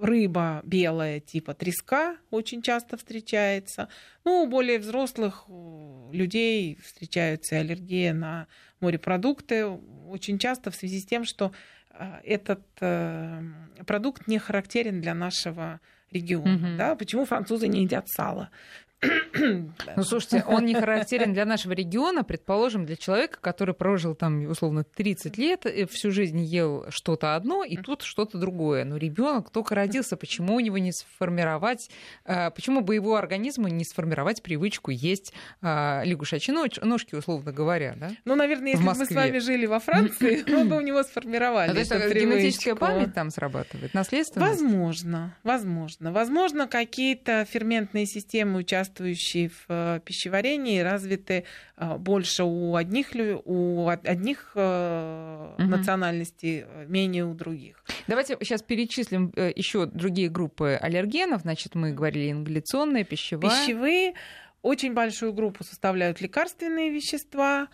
рыба 0.00 0.60
белая 0.64 1.20
типа 1.20 1.54
треска 1.54 2.16
очень 2.30 2.60
часто 2.60 2.96
встречается. 2.96 3.88
Ну, 4.24 4.42
у 4.42 4.46
более 4.46 4.78
взрослых 4.78 5.44
людей 6.10 6.76
встречаются 6.82 7.58
аллергии 7.58 8.10
на 8.10 8.48
морепродукты 8.80 9.66
очень 9.66 10.38
часто 10.38 10.70
в 10.70 10.74
связи 10.74 11.00
с 11.00 11.06
тем, 11.06 11.24
что 11.24 11.52
этот 12.24 12.62
продукт 13.86 14.26
не 14.28 14.38
характерен 14.38 15.00
для 15.00 15.14
нашего 15.14 15.80
региона. 16.10 16.54
Угу. 16.54 16.76
Да? 16.78 16.94
Почему 16.96 17.24
французы 17.24 17.68
не 17.68 17.82
едят 17.82 18.08
сало? 18.08 18.50
Ну, 19.96 20.02
слушайте, 20.04 20.44
он 20.46 20.64
не 20.64 20.74
характерен 20.74 21.32
для 21.32 21.44
нашего 21.44 21.72
региона, 21.72 22.22
предположим, 22.22 22.86
для 22.86 22.96
человека, 22.96 23.38
который 23.40 23.74
прожил 23.74 24.14
там, 24.14 24.46
условно, 24.46 24.84
30 24.84 25.38
лет, 25.38 25.66
всю 25.90 26.10
жизнь 26.10 26.40
ел 26.40 26.86
что-то 26.90 27.34
одно, 27.34 27.64
и 27.64 27.76
тут 27.76 28.02
что-то 28.02 28.38
другое. 28.38 28.84
Но 28.84 28.96
ребенок 28.96 29.50
только 29.50 29.74
родился, 29.74 30.16
почему 30.16 30.54
у 30.54 30.60
него 30.60 30.78
не 30.78 30.92
сформировать, 30.92 31.90
э, 32.24 32.50
почему 32.50 32.80
бы 32.80 32.94
его 32.94 33.16
организму 33.16 33.68
не 33.68 33.84
сформировать 33.84 34.42
привычку 34.42 34.90
есть 34.90 35.32
э, 35.62 36.02
лягушачьи 36.04 36.52
ножки, 36.52 37.14
условно 37.14 37.52
говоря, 37.52 37.94
да? 37.96 38.10
Ну, 38.24 38.36
наверное, 38.36 38.72
если 38.72 38.84
бы 38.84 38.94
мы 38.94 39.06
с 39.06 39.10
вами 39.10 39.38
жили 39.38 39.66
во 39.66 39.80
Франции, 39.80 40.44
мы 40.48 40.64
бы 40.64 40.76
у 40.76 40.80
него 40.80 41.02
сформировали. 41.02 41.70
А 41.70 41.72
то 41.72 41.80
есть 41.80 41.92
генетическая 41.92 42.74
память 42.74 43.14
там 43.14 43.30
срабатывает, 43.30 43.94
наследственность? 43.94 44.60
Возможно, 44.60 45.36
возможно. 45.42 46.12
Возможно, 46.12 46.68
какие-то 46.68 47.44
ферментные 47.44 48.06
системы, 48.06 48.64
участвующие 48.92 49.48
в 49.48 49.64
э, 49.68 50.00
пищеварении, 50.04 50.80
развиты 50.80 51.44
больше 51.98 52.44
у 52.44 52.76
одних, 52.76 53.08
у 53.44 53.88
одних 53.88 54.52
угу. 54.54 55.68
национальностей, 55.68 56.64
менее 56.86 57.24
у 57.24 57.34
других. 57.34 57.84
Давайте 58.06 58.36
сейчас 58.40 58.62
перечислим 58.62 59.32
еще 59.34 59.86
другие 59.86 60.28
группы 60.28 60.78
аллергенов. 60.80 61.42
Значит, 61.42 61.74
мы 61.74 61.92
говорили 61.92 62.30
ингаляционные, 62.30 63.04
пищевая. 63.04 63.50
Пищевые. 63.50 64.14
Очень 64.62 64.94
большую 64.94 65.32
группу 65.32 65.64
составляют 65.64 66.20
лекарственные 66.20 66.90
вещества, 66.90 67.68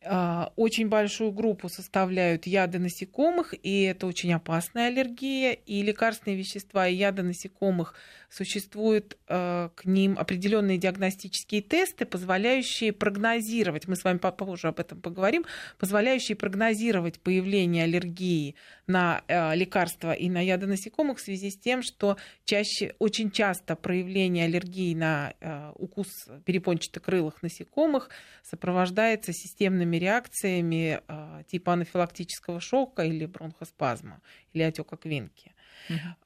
очень 0.00 0.88
большую 0.88 1.32
группу 1.32 1.68
составляют 1.68 2.46
яды 2.46 2.78
насекомых, 2.78 3.54
и 3.62 3.82
это 3.82 4.06
очень 4.06 4.32
опасная 4.32 4.88
аллергия. 4.88 5.52
И 5.52 5.82
лекарственные 5.82 6.38
вещества 6.38 6.86
и 6.86 6.94
яды 6.94 7.22
насекомых 7.22 7.94
существуют 8.30 9.16
э, 9.28 9.70
к 9.74 9.84
ним 9.86 10.18
определенные 10.18 10.78
диагностические 10.78 11.62
тесты, 11.62 12.04
позволяющие 12.04 12.92
прогнозировать, 12.92 13.88
мы 13.88 13.96
с 13.96 14.04
вами 14.04 14.18
попозже 14.18 14.68
об 14.68 14.80
этом 14.80 15.00
поговорим, 15.00 15.44
позволяющие 15.78 16.36
прогнозировать 16.36 17.20
появление 17.20 17.84
аллергии 17.84 18.54
на 18.86 19.22
э, 19.28 19.56
лекарства 19.56 20.12
и 20.12 20.28
на 20.28 20.40
яды 20.44 20.66
насекомых 20.66 21.18
в 21.18 21.22
связи 21.22 21.50
с 21.50 21.58
тем, 21.58 21.82
что 21.82 22.16
чаще, 22.44 22.94
очень 22.98 23.30
часто 23.30 23.76
проявление 23.76 24.44
аллергии 24.44 24.94
на 24.94 25.32
укус 25.76 26.28
перепончатокрылых 26.44 27.42
насекомых 27.42 28.10
сопровождается 28.42 29.32
системными 29.32 29.97
реакциями 29.98 31.00
типа 31.48 31.74
анафилактического 31.74 32.60
шока 32.60 33.04
или 33.04 33.26
бронхоспазма 33.26 34.20
или 34.52 34.62
отека 34.62 34.96
квинки. 34.96 35.54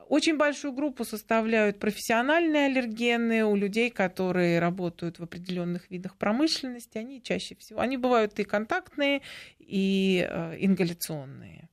Очень 0.09 0.37
большую 0.37 0.73
группу 0.73 1.05
составляют 1.05 1.79
профессиональные 1.79 2.67
аллергены 2.67 3.45
у 3.45 3.57
людей, 3.57 3.91
которые 3.91 4.59
работают 4.59 5.19
в 5.19 5.23
определенных 5.23 5.91
видах 5.91 6.17
промышленности. 6.17 6.99
Они 6.99 7.23
чаще 7.23 7.55
всего, 7.55 7.81
они 7.81 7.97
бывают 7.97 8.39
и 8.39 8.45
контактные, 8.45 9.23
и 9.59 10.27
э, 10.29 10.57
ингаляционные. 10.59 11.69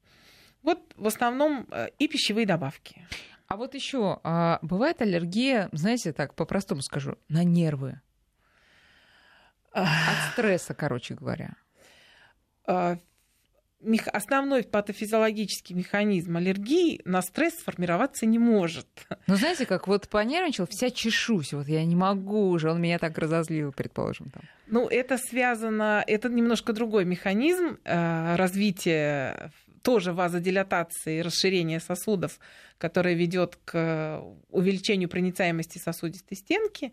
Вот 0.62 0.94
в 0.96 1.08
основном 1.08 1.68
э, 1.72 1.90
и 1.98 2.08
пищевые 2.08 2.46
добавки. 2.46 3.06
А 3.48 3.58
вот 3.58 3.74
еще 3.74 4.20
а, 4.24 4.60
бывает 4.62 5.02
аллергия, 5.02 5.70
знаете, 5.72 6.14
так 6.14 6.36
по-простому 6.36 6.82
скажу, 6.82 7.18
на 7.30 7.44
нервы. 7.44 8.00
От 9.72 10.32
стресса, 10.34 10.76
короче 10.76 11.16
говоря. 11.16 11.56
А, 12.70 12.98
основной 14.14 14.64
патофизиологический 14.64 15.76
механизм 15.76 16.38
аллергии 16.38 17.02
на 17.04 17.22
стресс 17.22 17.56
сформироваться 17.56 18.26
не 18.26 18.38
может. 18.38 18.88
Ну, 19.28 19.36
знаете, 19.36 19.66
как 19.66 19.88
вот 19.88 20.10
понервничал, 20.10 20.66
вся 20.70 20.90
чешусь, 20.90 21.54
вот 21.54 21.68
я 21.68 21.86
не 21.86 21.96
могу 21.96 22.50
уже, 22.50 22.72
он 22.72 22.82
меня 22.82 22.98
так 22.98 23.18
разозлил, 23.18 23.72
предположим. 23.72 24.32
Там. 24.32 24.44
Ну, 24.68 24.88
это 24.88 25.18
связано, 25.18 26.04
это 26.06 26.30
немножко 26.30 26.74
другой 26.74 27.06
механизм 27.06 27.78
э, 27.84 28.36
развития 28.36 29.52
тоже 29.82 30.14
вазодилатации, 30.14 31.22
расширения 31.22 31.80
сосудов, 31.80 32.40
которое 32.78 33.14
ведет 33.16 33.58
к 33.66 34.22
увеличению 34.50 35.10
проницаемости 35.10 35.78
сосудистой 35.78 36.38
стенки. 36.38 36.92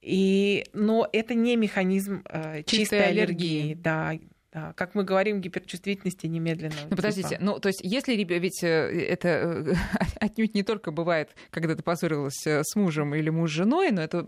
И, 0.00 0.66
но 0.74 1.08
это 1.12 1.34
не 1.34 1.56
механизм 1.56 2.22
э, 2.28 2.62
чистой, 2.64 2.76
чистой 2.76 3.08
аллергии. 3.08 3.60
аллергии. 3.60 3.74
Да, 3.74 4.12
да, 4.50 4.72
как 4.72 4.94
мы 4.94 5.04
говорим, 5.04 5.42
гиперчувствительности 5.42 6.26
немедленно. 6.26 6.74
Ну, 6.88 6.96
подождите, 6.96 7.28
типа. 7.30 7.44
ну, 7.44 7.58
то 7.58 7.68
есть, 7.68 7.80
если 7.82 8.14
ведь 8.14 8.62
э, 8.62 8.66
это 8.66 9.28
э, 9.28 9.74
отнюдь 10.20 10.54
не 10.54 10.62
только 10.62 10.90
бывает, 10.90 11.34
когда 11.50 11.76
ты 11.76 11.82
поссорилась 11.82 12.46
э, 12.46 12.62
с 12.64 12.74
мужем 12.74 13.14
или 13.14 13.28
муж 13.28 13.50
с 13.50 13.54
женой, 13.54 13.90
но 13.90 14.00
это 14.00 14.24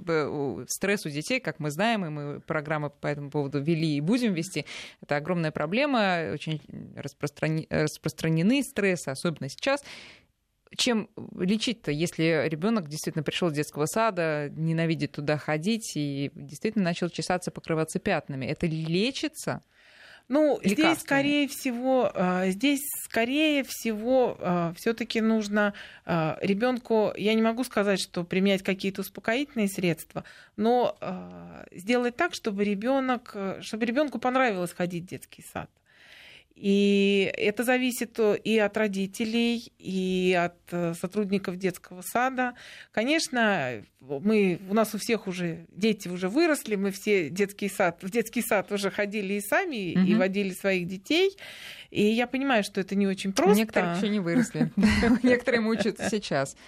стресс 0.69 1.07
у 1.07 1.09
детей, 1.09 1.41
как 1.41 1.59
мы 1.59 1.71
знаем, 1.71 2.05
и 2.05 2.11
мы 2.11 2.41
программы 2.41 2.91
по 2.91 3.07
этому 3.07 3.31
поводу 3.31 3.63
вели 3.63 3.97
и 3.97 4.03
будем 4.03 4.35
вести. 4.35 4.67
Это 5.01 5.17
огромная 5.17 5.53
проблема, 5.53 6.33
очень 6.35 6.61
распростран... 6.97 7.65
распространены 7.71 8.63
стрессы, 8.63 9.09
особенно 9.09 9.49
сейчас 9.49 9.83
чем 10.77 11.09
лечить-то, 11.37 11.91
если 11.91 12.47
ребенок 12.47 12.89
действительно 12.89 13.25
пришел 13.25 13.49
из 13.49 13.55
детского 13.55 13.87
сада, 13.87 14.51
ненавидит 14.51 15.13
туда 15.13 15.37
ходить 15.37 15.97
и 15.97 16.31
действительно 16.35 16.85
начал 16.85 17.09
чесаться, 17.09 17.51
покрываться 17.51 17.99
пятнами? 17.99 18.47
Это 18.47 18.67
лечится? 18.67 19.63
Ну, 20.31 20.61
здесь, 20.63 21.01
скорее 21.01 21.49
всего, 21.49 22.13
а, 22.15 22.49
здесь, 22.51 22.89
скорее 23.03 23.65
всего, 23.67 24.37
а, 24.39 24.73
все-таки 24.77 25.21
нужно 25.21 25.75
а, 26.07 26.39
ребенку, 26.41 27.13
я 27.17 27.35
не 27.35 27.43
могу 27.43 27.65
сказать, 27.65 28.01
что 28.01 28.23
применять 28.23 28.63
какие-то 28.63 29.01
успокоительные 29.01 29.67
средства, 29.67 30.23
но 30.57 30.97
сделать 31.73 32.15
так, 32.15 32.35
чтобы 32.35 32.63
ребенок, 32.63 33.37
чтобы 33.61 33.85
ребенку 33.87 34.21
понравилось 34.21 34.73
ходить 34.73 35.05
в 35.05 35.09
детский 35.09 35.43
сад. 35.53 35.69
И 36.61 37.33
это 37.39 37.65
зависит 37.65 38.21
и 38.21 38.59
от 38.59 38.77
родителей, 38.77 39.73
и 39.79 40.37
от 40.39 40.59
э, 40.73 40.93
сотрудников 40.93 41.57
детского 41.57 42.03
сада. 42.03 42.53
Конечно, 42.93 43.83
мы, 44.01 44.61
у 44.69 44.75
нас 44.75 44.95
у 44.95 44.99
всех 44.99 45.27
уже 45.27 45.65
дети 45.71 46.09
уже 46.09 46.29
выросли, 46.29 46.75
мы 46.75 46.91
все 46.91 47.31
детский 47.31 47.71
сад, 47.71 48.03
в 48.03 48.11
детский 48.11 48.43
сад 48.43 48.71
уже 48.73 48.91
ходили 48.91 49.35
и 49.35 49.41
сами, 49.41 49.99
угу. 49.99 50.07
и 50.07 50.15
водили 50.15 50.51
своих 50.51 50.87
детей. 50.87 51.35
И 51.89 52.03
я 52.03 52.27
понимаю, 52.27 52.63
что 52.63 52.83
это 52.83 52.95
не 52.95 53.07
очень 53.07 53.33
просто. 53.33 53.57
Некоторые 53.57 53.97
еще 53.97 54.11
не 54.11 54.21
выросли. 54.21 54.71
Некоторые 55.23 55.63
мучаются 55.63 56.11
сейчас. 56.11 56.59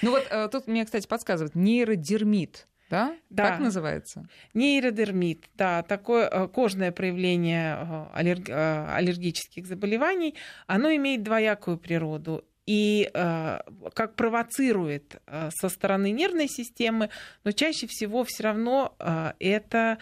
Ну 0.00 0.12
вот 0.12 0.26
э, 0.30 0.48
тут 0.50 0.66
мне, 0.66 0.86
кстати, 0.86 1.06
подсказывают 1.06 1.54
нейродермит 1.54 2.66
да? 2.92 3.16
Да. 3.30 3.48
Так 3.48 3.60
называется? 3.60 4.28
Нейродермит, 4.52 5.48
да, 5.54 5.82
такое 5.82 6.28
э, 6.28 6.46
кожное 6.48 6.92
проявление 6.92 7.78
э, 7.80 8.06
аллерг... 8.12 8.50
Э, 8.50 8.86
аллергических 8.94 9.66
заболеваний, 9.66 10.34
оно 10.66 10.94
имеет 10.94 11.22
двоякую 11.22 11.78
природу 11.78 12.44
и 12.66 13.10
э, 13.12 13.58
как 13.94 14.14
провоцирует 14.14 15.22
э, 15.26 15.48
со 15.54 15.70
стороны 15.70 16.10
нервной 16.10 16.48
системы, 16.48 17.08
но 17.44 17.52
чаще 17.52 17.86
всего 17.86 18.24
все 18.24 18.42
равно 18.42 18.94
э, 18.98 19.32
это 19.38 19.98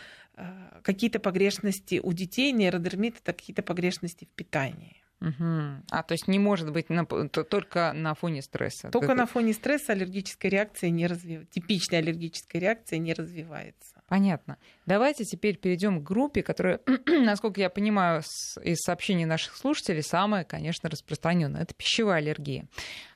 какие-то 0.82 1.20
погрешности 1.20 2.00
у 2.02 2.14
детей, 2.14 2.50
нейродермит 2.52 3.16
это 3.22 3.34
какие-то 3.34 3.62
погрешности 3.62 4.24
в 4.24 4.28
питании. 4.28 4.99
Угу. 5.20 5.84
А 5.90 6.02
то 6.02 6.12
есть 6.12 6.28
не 6.28 6.38
может 6.38 6.72
быть 6.72 6.88
на, 6.88 7.04
только 7.04 7.92
на 7.92 8.14
фоне 8.14 8.40
стресса. 8.40 8.90
Только 8.90 9.14
на 9.14 9.26
фоне 9.26 9.52
стресса 9.52 9.92
аллергическая 9.92 10.50
реакция 10.50 10.88
не 10.90 11.06
развивается. 11.06 11.52
Типичная 11.52 11.98
аллергическая 11.98 12.60
реакция 12.60 12.98
не 12.98 13.12
развивается. 13.12 14.02
Понятно. 14.08 14.56
Давайте 14.86 15.24
теперь 15.24 15.56
перейдем 15.58 16.00
к 16.00 16.04
группе, 16.04 16.42
которая, 16.42 16.80
насколько 17.06 17.60
я 17.60 17.68
понимаю, 17.68 18.22
из 18.62 18.78
сообщений 18.78 19.26
наших 19.26 19.56
слушателей, 19.56 20.02
самая, 20.02 20.44
конечно, 20.44 20.88
распространенная. 20.88 21.62
Это 21.62 21.74
пищевая 21.74 22.18
аллергия. 22.18 22.66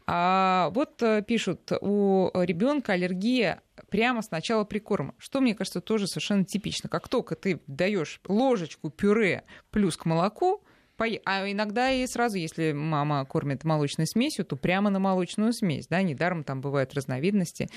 А 0.07 0.69
вот 0.75 1.03
э, 1.03 1.23
пишут, 1.23 1.73
у 1.81 2.31
ребенка 2.35 2.93
аллергия 2.93 3.63
прямо 3.89 4.21
с 4.21 4.31
начала 4.31 4.65
прикорма, 4.65 5.15
что, 5.17 5.41
мне 5.41 5.55
кажется, 5.55 5.81
тоже 5.81 6.07
совершенно 6.07 6.45
типично. 6.45 6.91
Как 6.91 7.09
только 7.09 7.35
ты 7.35 7.61
даешь 7.67 8.21
ложечку 8.29 8.91
пюре 8.91 9.45
плюс 9.71 9.97
к 9.97 10.05
молоку, 10.05 10.63
а 10.99 11.51
иногда 11.51 11.91
и 11.91 12.07
сразу, 12.07 12.37
если 12.37 12.73
мама 12.73 13.25
кормит 13.25 13.65
молочной 13.65 14.07
смесью, 14.07 14.45
то 14.45 14.57
прямо 14.57 14.91
на 14.91 14.99
молочную 14.99 15.53
смесь. 15.53 15.87
Да? 15.89 16.03
Недаром 16.03 16.45
там 16.45 16.61
бывают 16.61 16.95
разновидности 16.95 17.69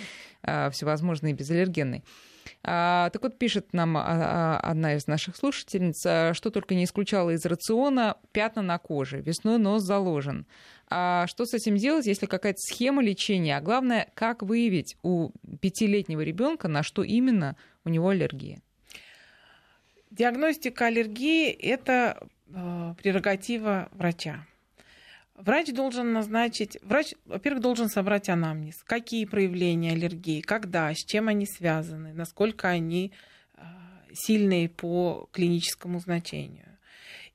а, 0.43 0.69
всевозможные 0.69 1.33
безаллергенные. 1.33 2.03
А, 2.63 3.09
так 3.09 3.23
вот, 3.23 3.37
пишет 3.37 3.73
нам 3.73 3.97
а, 3.97 4.59
одна 4.61 4.95
из 4.95 5.07
наших 5.07 5.35
слушательниц, 5.35 5.99
что 6.35 6.49
только 6.51 6.75
не 6.75 6.83
исключала 6.85 7.31
из 7.31 7.45
рациона 7.45 8.17
пятна 8.31 8.61
на 8.61 8.77
коже, 8.77 9.21
весной 9.21 9.57
нос 9.57 9.83
заложен. 9.83 10.45
А 10.89 11.27
что 11.27 11.45
с 11.45 11.53
этим 11.53 11.75
делать, 11.75 12.05
если 12.05 12.27
какая-то 12.27 12.59
схема 12.59 13.03
лечения? 13.03 13.57
А 13.57 13.61
главное, 13.61 14.09
как 14.13 14.41
выявить 14.41 14.95
у 15.03 15.31
пятилетнего 15.59 16.21
ребенка, 16.21 16.67
на 16.67 16.83
что 16.83 17.03
именно 17.03 17.57
у 17.83 17.89
него 17.89 18.09
аллергия? 18.09 18.61
Диагностика 20.11 20.85
аллергии– 20.85 21.51
это 21.51 22.27
прерогатива 22.51 23.89
врача. 23.91 24.45
Врач 25.35 25.71
должен 25.71 26.13
назначить, 26.13 26.79
врач, 26.81 27.13
во-первых, 27.25 27.61
должен 27.61 27.89
собрать 27.89 28.27
анамнез, 28.27 28.81
какие 28.83 29.25
проявления 29.25 29.91
аллергии, 29.91 30.41
когда, 30.41 30.91
с 30.93 30.97
чем 30.97 31.27
они 31.27 31.45
связаны, 31.45 32.13
насколько 32.13 32.69
они 32.69 33.11
сильные 34.13 34.67
по 34.67 35.29
клиническому 35.31 35.99
значению. 35.99 36.77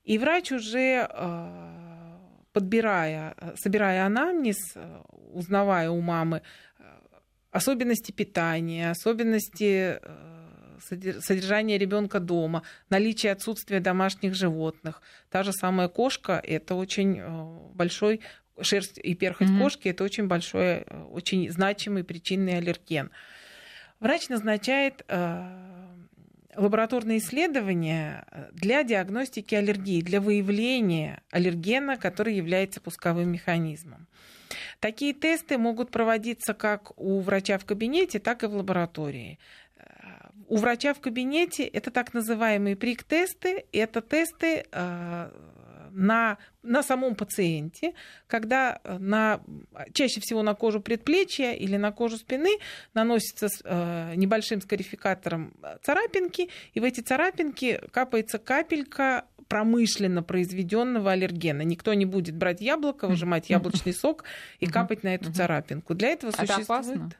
И 0.03 0.17
врач 0.17 0.51
уже 0.51 1.07
подбирая, 2.51 3.35
собирая 3.55 4.05
анамнез, 4.05 4.75
узнавая 5.31 5.89
у 5.89 6.01
мамы 6.01 6.41
особенности 7.51 8.11
питания, 8.11 8.91
особенности 8.91 9.99
содержания 10.79 11.77
ребенка 11.77 12.19
дома, 12.19 12.63
наличие 12.89 13.31
отсутствия 13.31 13.79
домашних 13.79 14.33
животных. 14.35 15.01
Та 15.29 15.43
же 15.43 15.53
самая 15.53 15.87
кошка– 15.87 16.41
это 16.43 16.75
очень 16.75 17.21
большой 17.73 18.21
шерсть 18.61 18.99
и 18.99 19.15
перхоть 19.15 19.49
mm-hmm. 19.49 19.59
кошки 19.59 19.87
это 19.87 20.03
очень 20.03 20.27
большой, 20.27 20.83
очень 21.11 21.49
значимый 21.49 22.03
причинный 22.03 22.57
аллерген. 22.57 23.09
Врач 23.99 24.29
назначает 24.29 25.03
лабораторные 26.55 27.19
исследования 27.19 28.25
э, 28.31 28.49
для 28.53 28.83
диагностики 28.83 29.55
аллергии, 29.55 30.01
для 30.01 30.21
выявления 30.21 31.21
аллергена, 31.31 31.97
который 31.97 32.35
является 32.35 32.81
пусковым 32.81 33.29
механизмом. 33.31 34.07
Такие 34.79 35.13
тесты 35.13 35.57
могут 35.57 35.91
проводиться 35.91 36.53
как 36.53 36.97
у 36.99 37.19
врача 37.21 37.57
в 37.57 37.65
кабинете, 37.65 38.19
так 38.19 38.43
и 38.43 38.47
в 38.47 38.55
лаборатории. 38.55 39.39
Э, 40.43 40.53
у 40.53 40.57
врача 40.57 40.93
в 40.93 40.99
кабинете 40.99 41.63
это 41.63 41.91
так 41.91 42.13
называемые 42.13 42.75
прик-тесты. 42.75 43.65
Это 43.71 44.01
тесты 44.01 44.65
э, 44.71 45.29
на, 45.93 46.37
на 46.63 46.83
самом 46.83 47.15
пациенте, 47.15 47.93
когда 48.27 48.79
э, 48.83 48.97
на, 48.97 49.41
чаще 49.93 50.19
всего 50.19 50.41
на 50.41 50.55
кожу 50.55 50.81
предплечья 50.81 51.51
или 51.51 51.77
на 51.77 51.91
кожу 51.91 52.17
спины 52.17 52.57
наносится 52.93 53.47
э, 53.63 54.13
небольшим 54.15 54.61
скарификатором 54.61 55.53
царапинки, 55.83 56.49
и 56.73 56.79
в 56.79 56.83
эти 56.83 57.01
царапинки 57.01 57.79
капается 57.91 58.39
капелька 58.39 59.25
промышленно 59.47 60.23
произведенного 60.23 61.11
аллергена. 61.11 61.61
Никто 61.61 61.93
не 61.93 62.05
будет 62.05 62.35
брать 62.35 62.59
яблоко, 62.61 63.07
выжимать 63.07 63.49
яблочный 63.51 63.93
сок 63.93 64.23
и 64.59 64.65
капать 64.65 65.03
на 65.03 65.13
эту 65.15 65.31
царапинку. 65.31 65.93
Для 65.93 66.09
этого 66.09 66.31
существует... 66.31 66.63
Это 66.63 66.73
опасно? 66.73 67.11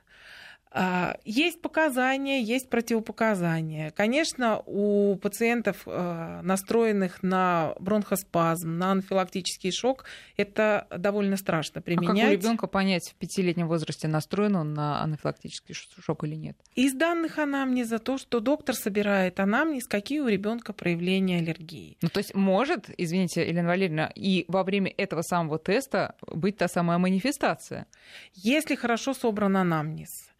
А, 0.75 1.17
есть 1.23 1.61
показания, 1.61 2.41
есть 2.41 2.67
противопоказания. 2.67 3.91
Конечно, 3.91 4.63
у 4.65 5.15
пациентов, 5.17 5.83
а, 5.85 6.41
настроенных 6.41 7.21
на 7.21 7.75
бронхоспазм, 7.79 8.79
на 8.79 8.91
анафилактический 8.93 9.71
шок, 9.71 10.05
это 10.35 10.87
довольно 10.89 11.37
страшно 11.37 11.81
применять. 11.81 12.17
А 12.17 12.21
как 12.21 12.29
у 12.29 12.31
ребенка 12.31 12.67
понять 12.67 13.11
в 13.11 13.15
пятилетнем 13.15 13.67
возрасте, 13.67 14.07
настроен 14.07 14.55
он 14.55 14.73
на 14.73 15.03
анафилактический 15.03 15.75
шок 15.75 16.23
или 16.23 16.35
нет? 16.35 16.57
Из 16.73 16.93
данных 16.93 17.37
анамнеза 17.37 17.99
то, 17.99 18.17
что 18.17 18.39
доктор 18.39 18.75
собирает 18.75 19.39
анамнез, 19.39 19.85
какие 19.87 20.21
у 20.21 20.27
ребенка 20.27 20.73
проявления 20.73 21.37
аллергии. 21.37 21.97
Ну, 22.01 22.09
то 22.09 22.17
есть 22.17 22.33
может, 22.33 22.89
извините, 22.97 23.47
Елена 23.47 23.67
Валерьевна, 23.67 24.11
и 24.15 24.45
во 24.47 24.63
время 24.63 24.91
этого 24.97 25.21
самого 25.21 25.59
теста 25.59 26.15
быть 26.25 26.57
та 26.57 26.67
самая 26.67 26.97
манифестация? 26.97 27.85
Если 28.33 28.73
хорошо 28.73 29.13
собран 29.13 29.55
анамнез, 29.55 30.32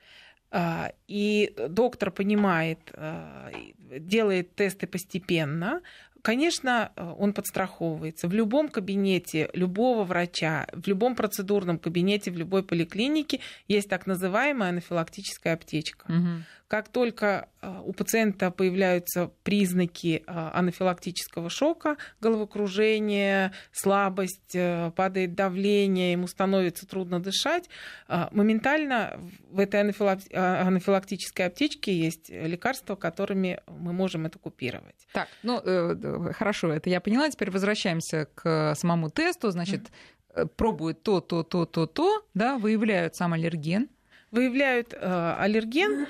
и 1.08 1.56
доктор 1.70 2.12
понимает, 2.12 2.80
а, 2.94 3.52
делает 3.90 4.56
тесты 4.56 4.86
постепенно, 4.88 5.82
конечно, 6.22 6.92
он 6.96 7.34
подстраховывается. 7.34 8.28
В 8.28 8.34
любом 8.34 8.70
кабинете 8.70 9.50
любого 9.54 10.04
врача, 10.04 10.68
в 10.72 10.88
любом 10.88 11.16
процедурном 11.16 11.78
кабинете, 11.78 12.32
в 12.32 12.38
любой 12.38 12.64
поликлинике 12.64 13.40
есть 13.68 13.90
так 13.90 14.08
называемая 14.08 14.70
анафилактическая 14.70 15.54
аптечка. 15.54 16.06
Угу. 16.10 16.44
Как 16.74 16.90
только 16.90 17.50
а, 17.62 17.84
у 17.86 17.94
пациента 17.94 18.50
появляются 18.50 19.30
признаки 19.44 20.24
а, 20.26 20.58
анафилактического 20.58 21.52
шока, 21.52 21.98
головокружение, 22.20 23.52
слабость, 23.72 24.56
э, 24.56 24.90
падает 24.96 25.36
давление, 25.36 26.14
ему 26.14 26.26
становится 26.26 26.88
трудно 26.88 27.20
дышать, 27.20 27.70
а, 28.08 28.28
моментально 28.32 29.20
в 29.52 29.60
этой 29.60 29.82
анафилактической 29.82 31.46
аптечке 31.46 31.96
есть 31.96 32.32
лекарства, 32.32 32.96
которыми 32.96 33.60
мы 33.68 33.94
можем 33.94 34.26
это 34.26 34.40
купировать. 34.40 35.08
Так, 35.12 35.28
ну 35.44 35.62
э, 35.64 36.34
хорошо, 36.34 36.74
это 36.74 36.90
я 36.90 37.02
поняла. 37.02 37.30
Теперь 37.30 37.52
возвращаемся 37.52 38.28
к 38.34 38.74
самому 38.74 39.12
тесту. 39.12 39.52
Значит, 39.52 39.92
mm-hmm. 40.34 40.48
пробуют 40.56 41.04
то, 41.04 41.22
то, 41.22 41.44
то, 41.44 41.68
то, 41.68 41.86
то, 41.86 42.26
да, 42.34 42.58
выявляют 42.58 43.16
сам 43.16 43.34
аллерген 43.34 43.90
выявляют 44.34 44.94
э, 44.94 45.36
аллерген 45.40 46.08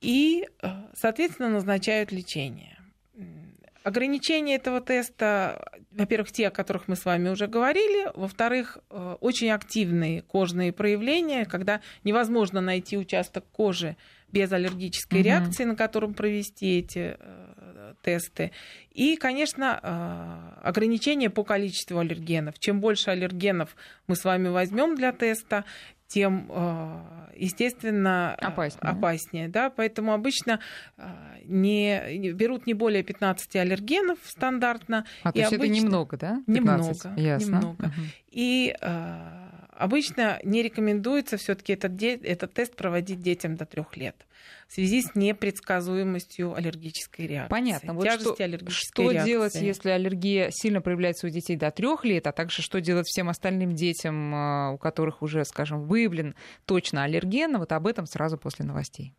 и, 0.00 0.46
э, 0.62 0.68
соответственно, 0.94 1.50
назначают 1.50 2.12
лечение. 2.12 2.78
Ограничения 3.82 4.54
этого 4.54 4.80
теста, 4.80 5.72
во-первых, 5.90 6.30
те, 6.30 6.48
о 6.48 6.50
которых 6.50 6.88
мы 6.88 6.94
с 6.94 7.04
вами 7.04 7.30
уже 7.30 7.48
говорили, 7.48 8.10
во-вторых, 8.14 8.78
э, 8.90 9.16
очень 9.20 9.50
активные 9.50 10.22
кожные 10.22 10.72
проявления, 10.72 11.44
когда 11.44 11.80
невозможно 12.04 12.60
найти 12.60 12.96
участок 12.96 13.44
кожи 13.50 13.96
без 14.30 14.52
аллергической 14.52 15.20
угу. 15.20 15.26
реакции, 15.26 15.64
на 15.64 15.74
котором 15.74 16.14
провести 16.14 16.78
эти 16.78 17.16
тесты. 18.02 18.52
И, 18.92 19.16
конечно, 19.16 20.54
ограничения 20.62 21.30
по 21.30 21.42
количеству 21.42 21.98
аллергенов. 21.98 22.58
Чем 22.58 22.80
больше 22.80 23.10
аллергенов 23.10 23.74
мы 24.06 24.14
с 24.14 24.24
вами 24.24 24.48
возьмем 24.48 24.94
для 24.94 25.12
теста, 25.12 25.64
тем, 26.08 26.46
э, 26.50 27.32
естественно, 27.36 28.34
э, 28.40 28.44
опаснее. 28.46 28.90
опаснее 28.90 29.48
да? 29.48 29.70
Поэтому 29.70 30.12
обычно 30.12 30.60
э, 30.96 31.04
не, 31.44 32.32
берут 32.32 32.66
не 32.66 32.74
более 32.74 33.02
15 33.02 33.56
аллергенов 33.56 34.18
стандартно. 34.24 35.04
А, 35.22 35.32
то 35.32 35.38
есть 35.38 35.52
обычно... 35.52 35.72
это 35.72 35.84
немного, 35.84 36.16
да? 36.16 36.42
15? 36.46 37.04
Немного. 37.04 37.20
Ясно. 37.20 37.54
немного. 37.56 37.84
Угу. 37.84 37.92
И 38.30 38.74
обычно 39.78 40.40
не 40.42 40.62
рекомендуется 40.62 41.36
все-таки 41.36 41.72
этот, 41.72 42.02
этот 42.02 42.52
тест 42.52 42.76
проводить 42.76 43.20
детям 43.20 43.56
до 43.56 43.64
трех 43.64 43.96
лет 43.96 44.26
в 44.66 44.74
связи 44.74 45.02
с 45.02 45.14
непредсказуемостью 45.14 46.54
аллергической 46.54 47.26
реакции. 47.26 47.50
Понятно. 47.50 47.94
Вот 47.94 48.10
что, 48.10 48.36
что 48.68 49.10
реакции. 49.10 49.30
делать, 49.30 49.54
если 49.54 49.90
аллергия 49.90 50.50
сильно 50.50 50.82
проявляется 50.82 51.26
у 51.26 51.30
детей 51.30 51.56
до 51.56 51.70
трех 51.70 52.04
лет, 52.04 52.26
а 52.26 52.32
также 52.32 52.60
что 52.60 52.80
делать 52.80 53.06
всем 53.06 53.28
остальным 53.28 53.74
детям, 53.74 54.34
а, 54.34 54.72
у 54.72 54.78
которых 54.78 55.22
уже, 55.22 55.44
скажем, 55.44 55.84
выявлен 55.84 56.34
точно 56.66 57.04
аллерген? 57.04 57.56
Вот 57.58 57.72
об 57.72 57.86
этом 57.86 58.06
сразу 58.06 58.36
после 58.36 58.64
новостей. 58.64 59.14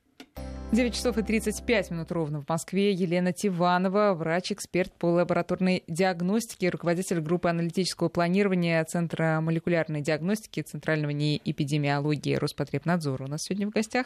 9 0.72 0.94
часов 0.94 1.18
и 1.18 1.24
35 1.24 1.90
минут 1.90 2.12
ровно 2.12 2.42
в 2.42 2.48
Москве. 2.48 2.92
Елена 2.92 3.34
Тиванова, 3.34 4.14
врач-эксперт 4.14 4.94
по 4.94 5.08
лабораторной 5.08 5.84
диагностике, 5.88 6.70
руководитель 6.70 7.22
группы 7.22 7.50
аналитического 7.50 8.10
планирования 8.10 8.84
Центра 8.86 9.42
молекулярной 9.42 10.02
диагностики 10.02 10.62
Центрального 10.62 11.10
НИИ 11.10 11.42
эпидемиологии 11.44 12.36
Роспотребнадзора. 12.36 13.24
У 13.24 13.28
нас 13.28 13.42
сегодня 13.46 13.66
в 13.66 13.72
гостях 13.72 14.06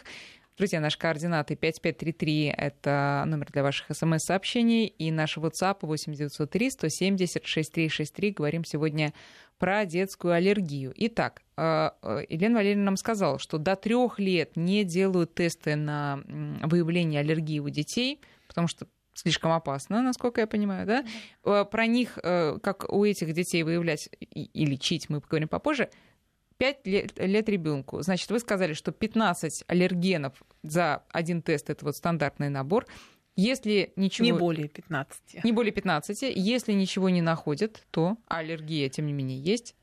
Друзья, 0.55 0.79
наши 0.79 0.99
координаты 0.99 1.55
5533— 1.55 2.53
это 2.57 3.23
номер 3.25 3.47
для 3.51 3.63
ваших 3.63 3.87
смс-сообщений, 3.89 4.85
и 4.85 5.09
наш 5.09 5.35
WhatsApp 5.39 5.77
8903 5.81 6.69
170 6.69 7.43
6363. 7.43 8.31
Говорим 8.31 8.63
сегодня 8.63 9.13
про 9.57 9.85
детскую 9.85 10.33
аллергию. 10.33 10.93
Итак, 10.95 11.41
э, 11.57 11.89
э, 12.01 12.25
Елена 12.29 12.55
Валерьевна 12.55 12.85
нам 12.85 12.97
сказала, 12.97 13.39
что 13.39 13.57
до 13.57 13.75
трех 13.75 14.19
лет 14.19 14.55
не 14.55 14.83
делают 14.83 15.33
тесты 15.35 15.75
на 15.75 16.19
выявление 16.63 17.21
аллергии 17.21 17.59
у 17.59 17.69
детей, 17.69 18.19
потому 18.47 18.67
что 18.67 18.87
слишком 19.13 19.51
опасно, 19.51 20.01
насколько 20.01 20.41
я 20.41 20.47
понимаю, 20.47 20.85
да? 20.85 21.05
Э, 21.43 21.65
про 21.69 21.85
них, 21.85 22.15
как 22.15 22.91
у 22.91 23.05
этих 23.05 23.33
детей 23.33 23.63
выявлять 23.63 24.09
и 24.19 24.65
лечить, 24.65 25.09
мы 25.09 25.21
поговорим 25.21 25.47
попозже. 25.47 25.89
5 26.57 26.87
лет, 26.87 27.19
лет 27.19 27.49
ребенку. 27.49 28.01
Значит, 28.01 28.29
вы 28.29 28.39
сказали, 28.39 28.73
что 28.73 28.91
15 28.91 29.65
аллергенов 29.67 30.41
за 30.61 31.03
один 31.09 31.41
тест 31.41 31.69
это 31.69 31.83
вот 31.83 31.95
стандартный 31.95 32.49
набор. 32.49 32.85
Если 33.35 33.93
ничего... 33.95 34.25
Не 34.25 34.33
более 34.33 34.67
15. 34.67 35.43
Не 35.43 35.51
более 35.51 35.71
15. 35.71 36.21
Если 36.35 36.73
ничего 36.73 37.09
не 37.09 37.21
находят, 37.21 37.85
то 37.91 38.17
аллергия, 38.27 38.89
тем 38.89 39.07
не 39.07 39.13
менее, 39.13 39.39
есть. 39.39 39.75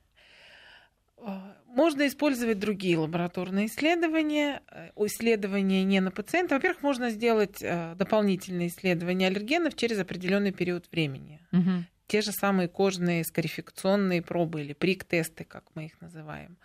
А, 1.18 1.56
можно 1.66 2.06
использовать 2.06 2.58
другие 2.58 2.96
лабораторные 2.98 3.66
исследования, 3.66 4.62
э, 4.70 4.90
исследования 5.06 5.84
не 5.84 6.00
на 6.00 6.10
пациента. 6.10 6.54
Во-первых, 6.54 6.82
можно 6.82 7.10
сделать 7.10 7.58
э, 7.60 7.94
дополнительные 7.96 8.68
исследования 8.68 9.26
аллергенов 9.26 9.74
через 9.74 9.98
определенный 9.98 10.52
период 10.52 10.90
времени. 10.90 11.40
Угу 11.52 11.84
те 12.10 12.22
же 12.22 12.32
самые 12.32 12.66
кожные 12.66 13.22
скарификационные 13.22 14.20
пробы 14.20 14.62
или 14.62 14.72
прик-тесты, 14.72 15.44
как 15.44 15.64
мы 15.76 15.84
их 15.84 16.00
называем. 16.00 16.58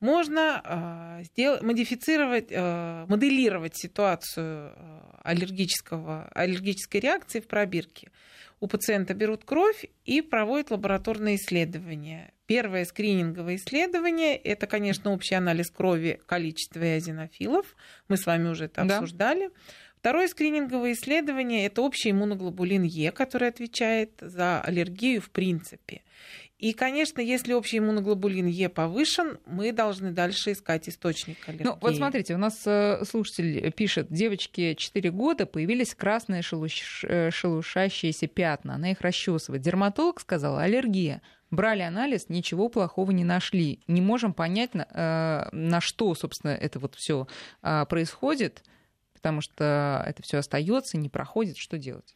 Можно 0.00 0.60
э, 1.20 1.24
сделать, 1.24 1.62
модифицировать, 1.62 2.48
э, 2.50 3.06
моделировать 3.08 3.76
ситуацию 3.76 4.72
аллергического, 5.22 6.28
аллергической 6.34 7.00
реакции 7.00 7.40
в 7.40 7.46
пробирке. 7.46 8.10
у 8.60 8.68
пациента 8.68 9.12
берут 9.14 9.44
кровь 9.44 9.84
и 10.04 10.22
проводят 10.22 10.70
лабораторные 10.70 11.36
исследования. 11.36 12.32
Первое 12.46 12.84
скрининговое 12.84 13.56
исследование– 13.56 14.36
это, 14.44 14.66
конечно, 14.66 15.12
общий 15.12 15.34
анализ 15.34 15.70
крови, 15.70 16.20
количества 16.26 16.80
эозинофилов. 16.80 17.76
Мы 18.08 18.16
с 18.16 18.24
вами 18.24 18.48
уже 18.48 18.66
это 18.66 18.84
да. 18.84 18.98
обсуждали. 18.98 19.50
Второе 19.98 20.28
скрининговое 20.28 20.92
исследование– 20.92 21.66
это 21.66 21.82
общий 21.82 22.12
иммуноглобулин 22.12 22.84
Е, 22.84 23.10
который 23.10 23.48
отвечает 23.48 24.12
за 24.20 24.60
аллергию 24.60 25.20
в 25.20 25.30
принципе. 25.30 26.02
И, 26.58 26.72
конечно, 26.72 27.20
если 27.20 27.52
общий 27.52 27.78
иммуноглобулин 27.78 28.46
Е 28.46 28.70
повышен, 28.70 29.38
мы 29.44 29.72
должны 29.72 30.12
дальше 30.12 30.52
искать 30.52 30.88
источник 30.88 31.36
аллергии. 31.46 31.64
Ну, 31.64 31.78
вот 31.78 31.96
смотрите, 31.96 32.34
у 32.34 32.38
нас 32.38 32.62
э, 32.64 33.04
слушатель 33.04 33.70
пишет, 33.72 34.06
девочке 34.10 34.74
4 34.74 35.10
года 35.10 35.44
появились 35.44 35.94
красные. 35.94 36.42
Э, 36.42 37.30
шелушащиеся 37.30 38.26
пятна, 38.26 38.76
она 38.76 38.92
их 38.92 39.02
расчесывает. 39.02 39.62
Дерматолог 39.62 40.18
сказал, 40.20 40.56
аллергия. 40.56 41.20
Брали 41.50 41.82
анализ, 41.82 42.30
ничего 42.30 42.70
плохого 42.70 43.10
не 43.10 43.24
нашли. 43.24 43.80
Не 43.86 44.00
можем 44.00 44.32
понять, 44.32 44.72
на, 44.72 44.86
э, 44.90 45.54
на 45.54 45.82
что, 45.82 46.14
собственно, 46.14 46.52
это 46.52 46.78
вот 46.78 46.94
все 46.94 47.28
а, 47.60 47.84
происходит, 47.84 48.64
потому 49.12 49.42
что 49.42 50.02
это 50.06 50.22
все 50.22 50.38
остается, 50.38 50.96
не 50.96 51.10
проходит. 51.10 51.58
Что 51.58 51.76
делать? 51.76 52.14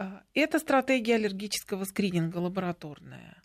А, 0.00 0.22
это 0.32 0.60
стратегия 0.60 1.16
аллергического 1.16 1.82
скрининга 1.82 2.38
лабораторная. 2.38 3.42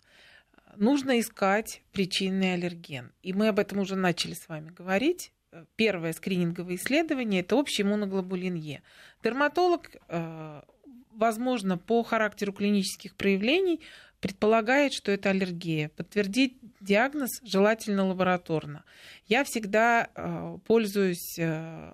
Нужно 0.76 1.18
искать 1.18 1.82
причинный 1.90 2.54
аллерген. 2.54 3.12
И 3.22 3.32
мы 3.32 3.48
об 3.48 3.58
этом 3.58 3.80
уже 3.80 3.96
начали 3.96 4.34
с 4.34 4.48
вами 4.48 4.68
говорить. 4.68 5.32
Первое 5.74 6.12
скрининговое 6.12 6.76
исследование– 6.76 7.40
это 7.42 7.56
общий 7.56 7.82
иммуноглобулин 7.82 8.54
Е. 8.54 8.82
Дерматолог, 9.24 9.90
а, 10.06 10.64
возможно, 11.10 11.76
по 11.76 12.04
характеру 12.04 12.52
клинических 12.52 13.16
проявлений 13.16 13.80
предполагает, 14.24 14.94
что 14.94 15.12
это 15.12 15.28
аллергия. 15.28 15.90
Подтвердить 15.90 16.56
диагноз 16.80 17.28
желательно 17.42 18.06
лабораторно. 18.06 18.82
Я 19.26 19.44
всегда 19.44 20.08
э, 20.14 20.56
пользуюсь 20.66 21.38
э, 21.38 21.90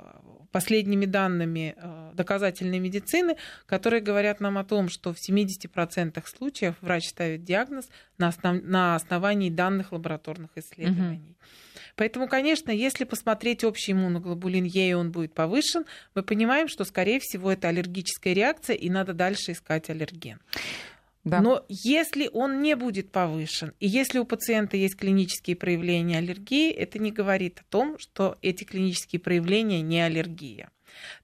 последними 0.53 1.07
данными 1.07 1.75
э, 1.77 2.13
доказательной 2.15 2.79
медицины, 2.79 3.35
которые 3.67 4.01
говорят 4.01 4.39
нам 4.39 4.59
о 4.59 4.65
том, 4.65 4.89
что 4.89 5.13
в 5.13 5.17
70% 5.17 6.23
случаев 6.25 6.77
врач 6.81 7.09
ставит 7.09 7.43
диагноз 7.43 7.89
на, 8.17 8.29
основ... 8.29 8.63
на 8.63 8.95
основании 8.95 9.51
данных 9.51 9.91
лабораторных 9.91 10.51
исследований. 10.55 11.35
Угу. 11.37 11.47
Поэтому, 11.97 12.29
конечно, 12.29 12.71
если 12.71 13.03
посмотреть 13.03 13.65
общий 13.65 13.91
иммуноглобулин 13.91 14.67
Е, 14.67 14.91
и 14.91 14.93
он 14.93 15.11
будет 15.11 15.35
повышен, 15.35 15.85
мы 16.15 16.23
понимаем, 16.23 16.69
что, 16.69 16.85
скорее 16.85 17.19
всего, 17.19 17.51
это 17.51 17.67
аллергическая 17.67 18.35
реакция, 18.35 18.77
и 18.77 18.89
надо 18.89 19.15
дальше 19.15 19.51
искать 19.51 19.91
аллерген. 19.91 20.39
Да. 21.25 21.41
Но 21.41 21.65
если 21.69 22.31
он 22.33 22.63
не 22.63 22.75
будет 22.77 23.13
повышен, 23.13 23.75
и 23.79 23.87
если 23.87 24.19
у 24.19 24.25
пациента 24.25 24.77
есть 24.77 24.97
клинические 24.97 25.55
проявления 25.55 26.19
аллергии, 26.19 26.71
это 26.71 26.99
не 26.99 27.13
говорит 27.13 27.61
о 27.61 27.65
том, 27.71 27.99
что 27.99 28.39
эти 28.41 28.65
клинические 28.65 29.21
проявления 29.21 29.83
не 29.83 30.01
аллергия. 30.01 30.71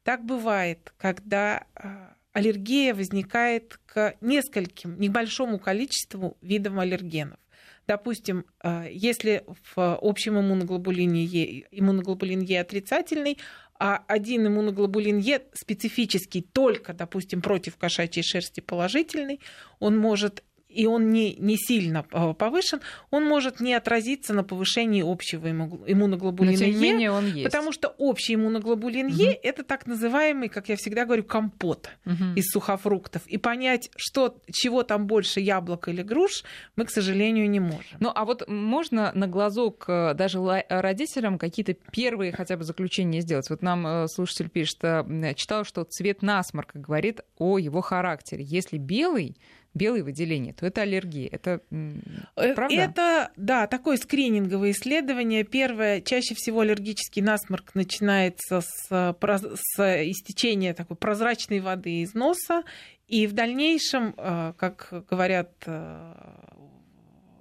Так 0.03 0.25
бывает, 0.25 0.93
когда 0.99 1.67
а, 1.75 2.15
аллергия 2.33 2.95
возникает 2.95 3.81
к 3.87 4.17
нескольким, 4.21 4.99
небольшому 5.01 5.59
количеству 5.59 6.37
видам 6.43 6.79
аллергенов. 6.79 7.39
Допустим, 7.87 8.45
а, 8.61 8.87
если 8.89 9.45
в 9.47 9.99
общем 10.03 10.39
иммуноглобулине 10.39 11.25
Е, 11.25 11.67
иммуноглобулин 11.71 12.41
Е 12.41 12.61
отрицательный, 12.61 13.39
а 13.79 14.05
один 14.09 14.47
иммуноглобулин 14.47 15.19
Е 15.19 15.43
специфический 15.53 16.43
только, 16.43 16.93
допустим, 16.93 17.43
против 17.43 17.77
кошачьей 17.77 18.23
шерсти 18.23 18.61
положительный, 18.61 19.41
он 19.79 19.97
может 19.99 20.43
и 20.77 20.87
он 20.87 21.11
не, 21.11 21.35
не 21.37 21.57
сильно 21.57 22.05
а, 22.13 22.35
повышен, 22.35 22.81
он 23.11 23.25
может 23.25 23.61
не 23.61 23.75
отразиться 23.75 24.35
на 24.35 24.45
повышении 24.45 25.03
общего 25.03 25.51
иммуноглобулина 25.51 26.59
Но, 26.59 26.65
Е, 26.65 26.73
менее, 26.73 27.11
он 27.11 27.27
есть. 27.27 27.45
потому 27.45 27.73
что 27.73 27.89
общий 27.99 28.35
иммуноглобулин 28.35 29.07
угу. 29.07 29.17
Е 29.17 29.33
это 29.33 29.65
так 29.65 29.87
называемый, 29.87 30.49
как 30.49 30.69
я 30.69 30.77
всегда 30.77 31.05
говорю, 31.05 31.25
компот 31.25 31.91
угу. 32.05 32.35
из 32.37 32.47
сухофруктов. 32.47 33.23
И 33.27 33.39
понять, 33.39 33.91
что, 33.97 34.39
чего 34.53 34.83
там 34.83 35.07
больше, 35.07 35.41
яблок 35.41 35.89
или 35.89 36.03
груш, 36.03 36.45
мы, 36.77 36.85
к 36.85 36.91
сожалению, 36.91 37.49
не 37.49 37.61
можем. 37.61 37.97
Ну, 38.01 38.13
а 38.15 38.25
вот 38.25 38.49
можно 38.49 39.13
на 39.15 39.27
глазок 39.27 39.85
э, 39.89 40.15
даже 40.15 40.39
родителям 40.69 41.39
какие-то 41.39 41.75
первые 41.75 42.33
хотя 42.33 42.57
бы 42.57 42.65
заключения 42.65 43.21
сделать? 43.21 43.49
Вот 43.51 43.63
нам 43.63 43.87
э, 43.87 44.09
слушатель 44.09 44.49
пишет, 44.49 44.79
э, 44.83 45.35
читал, 45.35 45.65
что 45.65 45.85
цвет 45.85 46.23
насморка 46.23 46.79
говорит 46.79 47.21
о 47.39 47.59
его 47.59 47.81
характере. 47.81 48.45
Если 48.45 48.79
белый, 48.79 49.37
белые 49.77 50.03
выделения, 50.03 50.53
то 50.53 50.67
это 50.67 50.83
аллергия. 50.83 51.29
Это 51.31 51.61
э, 51.71 52.55
правда? 52.55 52.75
Это, 52.75 53.31
да, 53.37 53.67
такое 53.67 53.97
скрининговое 53.97 54.73
исследование. 54.73 55.45
Первое, 55.45 56.01
чаще 56.01 56.35
всего 56.35 56.61
аллергический 56.61 57.23
насморк 57.23 57.75
начинается 57.75 58.61
с, 58.61 58.89
с 58.89 59.79
истечения 59.79 60.75
такой 60.75 60.97
прозрачной 60.97 61.61
воды 61.61 62.03
из 62.03 62.15
носа, 62.15 62.65
и 63.07 63.27
в 63.27 63.33
дальнейшем, 63.33 64.15
э, 64.17 64.53
как 64.57 64.89
говорят 65.09 65.53
э, 65.67 66.15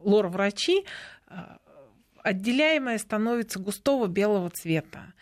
лор-врачи, 0.02 0.86
отделяемое 2.26 2.98
становится 2.98 3.60
густого 3.60 4.08
белого 4.08 4.50
цвета. 4.50 5.14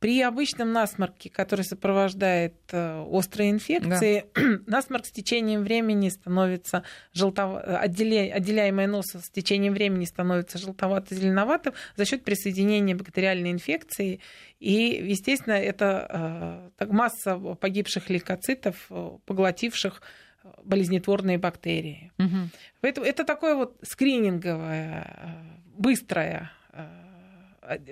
При 0.00 0.22
обычном 0.22 0.72
насморке, 0.72 1.28
который 1.28 1.62
сопровождает 1.62 2.54
э, 2.72 3.00
острые 3.02 3.50
инфекции, 3.50 4.24
да. 4.34 4.58
насморк 4.66 5.04
с 5.04 5.12
течением 5.12 5.62
времени 5.62 6.08
становится 6.08 6.84
желтов... 7.12 7.62
отделя... 7.64 8.32
отделяемое 8.32 8.86
нос 8.86 9.04
с 9.08 9.28
течением 9.28 9.74
времени 9.74 10.06
становится 10.06 10.56
желтовато-зеленоватым 10.56 11.74
за 11.96 12.06
счет 12.06 12.24
присоединения 12.24 12.96
бактериальной 12.96 13.50
инфекции. 13.50 14.20
И, 14.58 15.04
естественно, 15.06 15.52
это 15.52 16.06
э, 16.08 16.70
так, 16.78 16.90
масса 16.90 17.36
погибших 17.36 18.08
лейкоцитов, 18.08 18.86
э, 18.88 19.18
поглотивших 19.26 20.00
болезнетворные 20.64 21.36
бактерии. 21.36 22.10
Угу. 22.18 22.48
Поэтому 22.80 23.06
это 23.06 23.24
такое 23.24 23.54
вот 23.54 23.76
скрининговое, 23.82 25.36
быстрое 25.76 26.50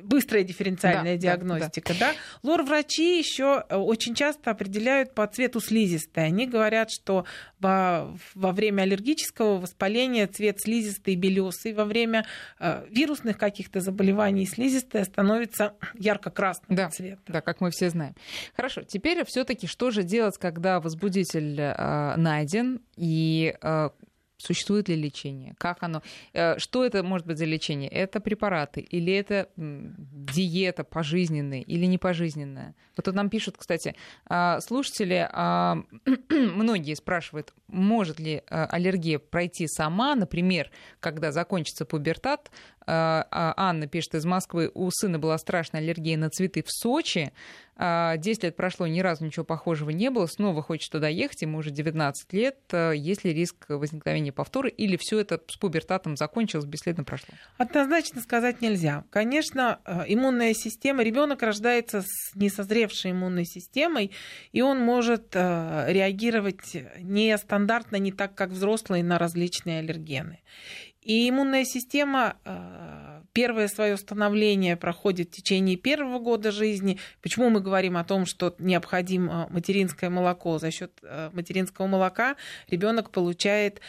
быстрая 0.03 0.45
дифференциальная 0.45 1.17
да, 1.17 1.21
диагностика, 1.21 1.93
да, 1.95 1.99
да. 1.99 2.13
да. 2.13 2.49
Лор-врачи 2.49 3.19
еще 3.19 3.65
э, 3.69 3.77
очень 3.77 4.15
часто 4.15 4.51
определяют 4.51 5.15
по 5.15 5.27
цвету 5.27 5.61
слизистой. 5.61 6.27
Они 6.27 6.47
говорят, 6.47 6.91
что 6.91 7.25
во, 7.61 8.17
во 8.35 8.53
время 8.53 8.83
аллергического 8.83 9.59
воспаления 9.59 10.27
цвет 10.27 10.61
слизистой 10.61 11.17
белесый, 11.17 11.73
во 11.73 11.85
время 11.85 12.27
э, 12.59 12.87
вирусных 12.91 13.39
каких-то 13.39 13.81
заболеваний 13.81 14.47
слизистая 14.47 15.05
становится 15.05 15.75
ярко-красного 15.95 16.75
да, 16.75 16.91
цвета. 16.91 17.21
Да, 17.27 17.41
как 17.41 17.61
мы 17.61 17.71
все 17.71 17.91
знаем. 17.91 18.15
Хорошо, 18.55 18.83
теперь 18.83 19.25
все-таки 19.25 19.67
что 19.67 19.91
же 19.91 20.03
делать, 20.03 20.39
когда 20.39 20.81
возбудитель 20.81 21.61
э, 21.61 22.17
найден 22.17 22.81
и 22.97 23.55
э, 23.61 23.91
Существует 24.39 24.89
ли 24.89 24.95
лечение? 24.95 25.55
Как 25.59 25.83
оно? 25.83 26.01
Э, 26.33 26.59
что 26.59 26.85
это 26.85 27.03
может 27.03 27.27
быть 27.27 27.39
за 27.39 27.45
лечение? 27.45 27.91
Это 27.91 28.21
препараты 28.21 28.81
или 28.81 29.13
это 29.13 29.49
диета 29.57 30.85
пожизненная 30.85 31.61
или 31.61 31.87
не 31.87 31.99
пожизненная? 31.99 32.77
Вот 32.97 33.05
тут 33.07 33.15
нам 33.17 33.31
пишут, 33.31 33.57
кстати, 33.59 33.97
а, 34.27 34.61
слушатели, 34.61 35.29
а, 35.33 35.79
многие 36.31 36.95
спрашивают, 36.95 37.53
может 37.67 38.21
ли 38.21 38.43
э, 38.49 38.65
аллергия 38.67 39.19
пройти 39.19 39.67
сама, 39.67 40.15
например, 40.15 40.71
когда 41.01 41.33
закончится 41.33 41.85
пубертат, 41.85 42.51
Анна 42.91 43.87
пишет 43.87 44.15
из 44.15 44.25
Москвы, 44.25 44.71
у 44.73 44.91
сына 44.91 45.19
была 45.19 45.37
страшная 45.39 45.81
аллергия 45.81 46.17
на 46.17 46.31
цветы 46.31 46.63
в 46.63 46.71
Сочи. 46.71 47.33
10 47.79 47.79
а, 47.79 48.47
лет 48.47 48.57
прошло, 48.57 48.89
ни 48.89 48.99
разу 48.99 49.25
ничего 49.25 49.45
похожего 49.45 49.91
не 49.91 50.11
было. 50.11 50.27
Снова 50.27 50.63
хочет 50.63 50.91
туда 50.91 51.07
ехать, 51.07 51.43
ему 51.43 51.59
уже 51.59 51.71
19 51.71 52.33
лет. 52.33 52.59
А, 52.73 52.91
есть 52.91 53.23
ли 53.23 53.33
риск 53.33 53.67
возникновения 53.69 54.33
повтора? 54.33 54.69
Или 54.69 54.97
все 54.97 55.21
это 55.21 55.41
с 55.47 55.57
пубертатом 55.57 56.17
закончилось, 56.17 56.65
бесследно 56.65 57.05
прошло? 57.05 57.29
Однозначно 57.57 58.21
сказать 58.21 58.61
нельзя. 58.63 59.05
Конечно, 59.11 59.79
иммунная 60.09 60.55
система, 60.55 61.05
ребенок 61.05 61.43
рождается 61.43 62.03
с 62.03 62.35
несозревшей 62.35 63.13
иммунной 63.13 63.45
системой, 63.45 64.11
и 64.51 64.61
он 64.61 64.81
может 64.81 65.37
реагировать 65.37 66.77
нестандартно, 66.99 67.97
не 67.97 68.11
так, 68.11 68.35
как 68.35 68.51
взрослые, 68.51 69.05
на 69.05 69.19
различные 69.19 69.81
аллергены. 69.81 70.41
И 71.09 71.27
иммунная 71.31 71.65
система 71.65 72.37
э, 72.45 73.23
первое 73.33 73.69
свое 73.69 73.97
становление 73.97 74.77
проходит 74.77 75.29
в 75.29 75.37
течение 75.37 75.77
первого 75.77 76.19
года 76.19 76.53
жизни. 76.53 76.99
Почему 77.23 77.49
мы 77.49 77.61
говорим 77.61 77.97
о 77.97 78.05
том, 78.05 78.27
что 78.27 78.55
необходимо 78.59 79.49
материнское 79.49 80.11
молоко? 80.11 80.59
За 80.59 80.71
счет 80.71 80.93
э, 81.03 81.31
материнского 81.33 81.87
молока 81.87 82.37
ребенок 82.69 83.11
получает 83.11 83.81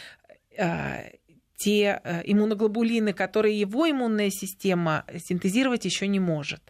э, 0.58 1.10
те 1.58 2.00
э, 2.02 2.22
иммуноглобулины, 2.24 3.12
которые 3.12 3.60
его 3.60 3.92
иммунная 3.92 4.30
система 4.30 5.04
синтезировать 5.22 5.84
еще 5.84 6.08
не 6.08 6.22
может. 6.22 6.62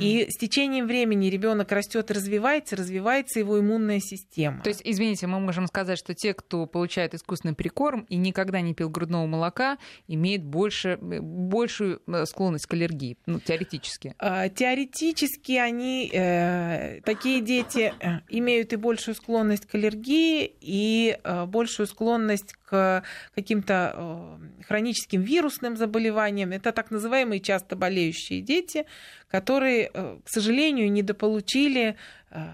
И 0.00 0.26
с 0.30 0.36
течением 0.36 0.86
времени 0.86 1.26
ребенок 1.26 1.72
растет 1.72 2.10
развивается, 2.10 2.76
развивается 2.76 3.38
его 3.38 3.58
иммунная 3.60 4.00
система. 4.00 4.62
То 4.62 4.68
есть, 4.68 4.82
извините, 4.84 5.26
мы 5.26 5.40
можем 5.40 5.66
сказать, 5.66 5.98
что 5.98 6.14
те, 6.14 6.34
кто 6.34 6.66
получает 6.66 7.14
искусственный 7.14 7.54
прикорм 7.54 8.06
и 8.08 8.16
никогда 8.16 8.60
не 8.60 8.74
пил 8.74 8.88
грудного 8.88 9.26
молока, 9.26 9.78
имеют 10.08 10.42
больше, 10.42 10.98
большую 11.00 12.02
э, 12.06 12.24
склонность 12.26 12.66
к 12.66 12.74
аллергии, 12.74 13.16
ну, 13.26 13.40
теоретически. 13.40 14.14
А, 14.18 14.48
теоретически 14.48 15.52
они, 15.52 16.10
э, 16.12 17.00
такие 17.04 17.40
дети 17.40 17.92
э, 18.00 18.20
имеют 18.28 18.72
и 18.72 18.76
большую 18.76 19.14
склонность 19.14 19.66
к 19.66 19.74
аллергии, 19.74 20.50
и 20.60 21.18
э, 21.22 21.46
большую 21.46 21.86
склонность 21.86 22.54
к 22.66 23.04
каким-то 23.34 23.92
э, 23.94 24.64
хроническим 24.64 25.22
вирусным 25.22 25.76
заболеваниям. 25.76 26.50
Это 26.50 26.72
так 26.72 26.90
называемые 26.90 27.40
часто 27.40 27.76
болеющие 27.76 28.42
дети, 28.42 28.86
которые, 29.28 29.90
э, 29.94 30.18
к 30.24 30.28
сожалению, 30.28 30.90
недополучили 30.90 31.96
э, 32.30 32.44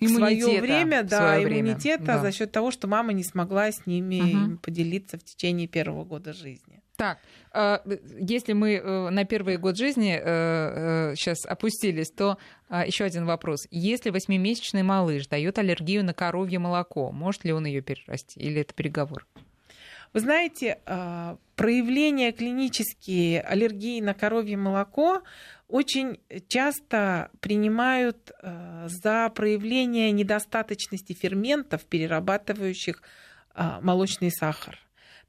в 0.00 0.08
свое 0.08 0.60
время, 0.60 1.02
да, 1.02 1.34
свое 1.34 1.44
иммунитета 1.44 2.04
время. 2.04 2.20
за 2.20 2.32
счет 2.32 2.52
того, 2.52 2.70
что 2.70 2.86
мама 2.86 3.12
не 3.12 3.24
смогла 3.24 3.72
с 3.72 3.86
ними 3.86 4.20
угу. 4.20 4.58
поделиться 4.58 5.16
в 5.18 5.24
течение 5.24 5.68
первого 5.68 6.04
года 6.04 6.32
жизни. 6.32 6.82
Так, 6.96 7.18
если 8.20 8.52
мы 8.52 9.10
на 9.10 9.24
первый 9.24 9.56
год 9.56 9.76
жизни 9.76 10.12
сейчас 11.16 11.44
опустились, 11.46 12.12
то 12.12 12.38
еще 12.70 13.04
один 13.04 13.24
вопрос. 13.24 13.66
Если 13.70 14.10
восьмимесячный 14.10 14.84
малыш 14.84 15.26
дает 15.26 15.58
аллергию 15.58 16.04
на 16.04 16.14
коровье 16.14 16.60
молоко, 16.60 17.10
может 17.10 17.44
ли 17.44 17.52
он 17.52 17.66
ее 17.66 17.80
перерасти 17.80 18.38
или 18.38 18.60
это 18.60 18.74
переговор? 18.74 19.26
Вы 20.12 20.20
знаете, 20.20 20.78
а, 20.84 21.38
проявления 21.56 22.32
клинические 22.32 23.40
аллергии 23.40 24.00
на 24.00 24.12
коровье 24.12 24.56
молоко 24.56 25.22
очень 25.68 26.20
часто 26.48 27.30
принимают 27.40 28.30
а, 28.42 28.86
за 28.88 29.30
проявление 29.34 30.12
недостаточности 30.12 31.14
ферментов, 31.14 31.84
перерабатывающих 31.86 33.02
а, 33.54 33.80
молочный 33.80 34.30
сахар 34.30 34.78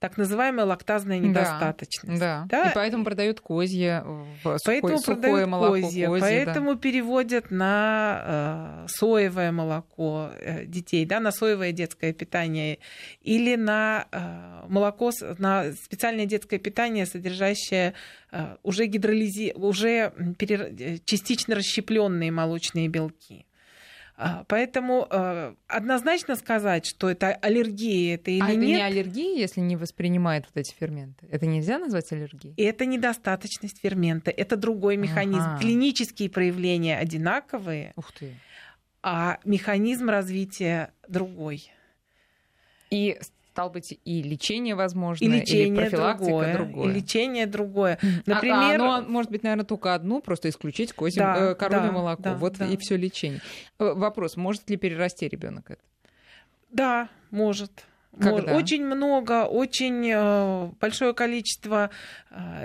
так 0.03 0.17
называемая 0.17 0.65
лактазная 0.65 1.17
недостаточность. 1.17 2.19
Да, 2.19 2.45
да. 2.49 2.71
И 2.71 2.73
поэтому 2.75 3.05
продают 3.05 3.39
козье 3.39 4.03
в 4.43 4.57
поэтому 4.65 4.97
сухое, 4.97 5.15
сухое 5.15 5.45
молоко. 5.45 5.75
Козье, 5.75 6.07
козье, 6.07 6.19
поэтому 6.19 6.73
да. 6.73 6.79
переводят 6.81 7.51
на 7.51 8.83
э, 8.85 8.87
соевое 8.89 9.53
молоко 9.53 10.31
э, 10.41 10.65
детей, 10.65 11.05
да, 11.05 11.21
на 11.21 11.31
соевое 11.31 11.71
детское 11.71 12.11
питание 12.11 12.79
или 13.21 13.55
на 13.55 14.07
э, 14.11 14.65
молоко, 14.67 15.13
на 15.37 15.71
специальное 15.71 16.25
детское 16.25 16.59
питание, 16.59 17.05
содержащее 17.05 17.93
э, 18.33 18.57
уже 18.61 18.87
гидролизи, 18.87 19.53
уже 19.55 20.11
пере, 20.37 20.57
э, 20.57 20.97
частично 21.05 21.55
расщепленные 21.55 22.29
молочные 22.29 22.89
белки. 22.89 23.45
А, 24.15 24.43
поэтому 24.47 25.07
э, 25.09 25.55
однозначно 25.67 26.35
сказать, 26.35 26.85
что 26.85 27.09
это 27.09 27.33
аллергия, 27.33 28.15
это 28.15 28.29
или 28.29 28.41
а 28.41 28.47
нет. 28.47 28.57
это 28.57 28.65
не 28.65 28.81
аллергия, 28.81 29.37
если 29.37 29.59
не 29.59 29.75
воспринимает 29.75 30.45
вот 30.45 30.57
эти 30.57 30.73
ферменты? 30.73 31.27
Это 31.31 31.47
нельзя 31.47 31.79
назвать 31.79 32.11
аллергией? 32.11 32.53
Это 32.57 32.85
недостаточность 32.85 33.79
фермента, 33.81 34.29
это 34.29 34.55
другой 34.55 34.97
механизм. 34.97 35.41
Ага. 35.41 35.59
Клинические 35.59 36.29
проявления 36.29 36.97
одинаковые, 36.97 37.93
Ух 37.95 38.11
ты. 38.11 38.35
а 39.01 39.39
механизм 39.45 40.09
развития 40.09 40.93
другой. 41.07 41.71
И 42.91 43.19
стал 43.53 43.69
быть, 43.69 43.99
и 44.03 44.23
лечение 44.23 44.73
возможно, 44.73 45.23
и 45.23 45.27
лечение 45.27 45.67
или 45.67 45.75
профилактика 45.75 46.25
другое, 46.25 46.53
другое. 46.53 46.89
И 46.89 46.95
лечение 46.95 47.45
другое. 47.45 47.99
Например, 48.25 48.81
а, 48.81 48.95
а 48.95 48.97
оно 48.97 49.07
может 49.07 49.29
быть, 49.29 49.43
наверное, 49.43 49.63
только 49.63 49.93
одно, 49.93 50.21
просто 50.21 50.49
исключить 50.49 50.91
козье, 50.91 51.21
да, 51.21 51.51
э, 51.51 51.55
коровье 51.55 51.89
да, 51.89 51.91
молоко. 51.91 52.23
Да, 52.23 52.33
вот 52.33 52.57
да. 52.57 52.65
и 52.65 52.77
все 52.77 52.97
лечение. 52.97 53.41
Э, 53.77 53.93
вопрос: 53.93 54.37
может 54.37 54.67
ли 54.71 54.75
перерасти 54.75 55.27
ребенок 55.27 55.69
это? 55.69 55.81
Да, 56.71 57.09
может. 57.29 57.85
Когда? 58.19 58.55
Очень 58.55 58.85
много, 58.85 59.45
очень 59.45 60.09
э, 60.11 60.71
большое 60.81 61.13
количество 61.13 61.91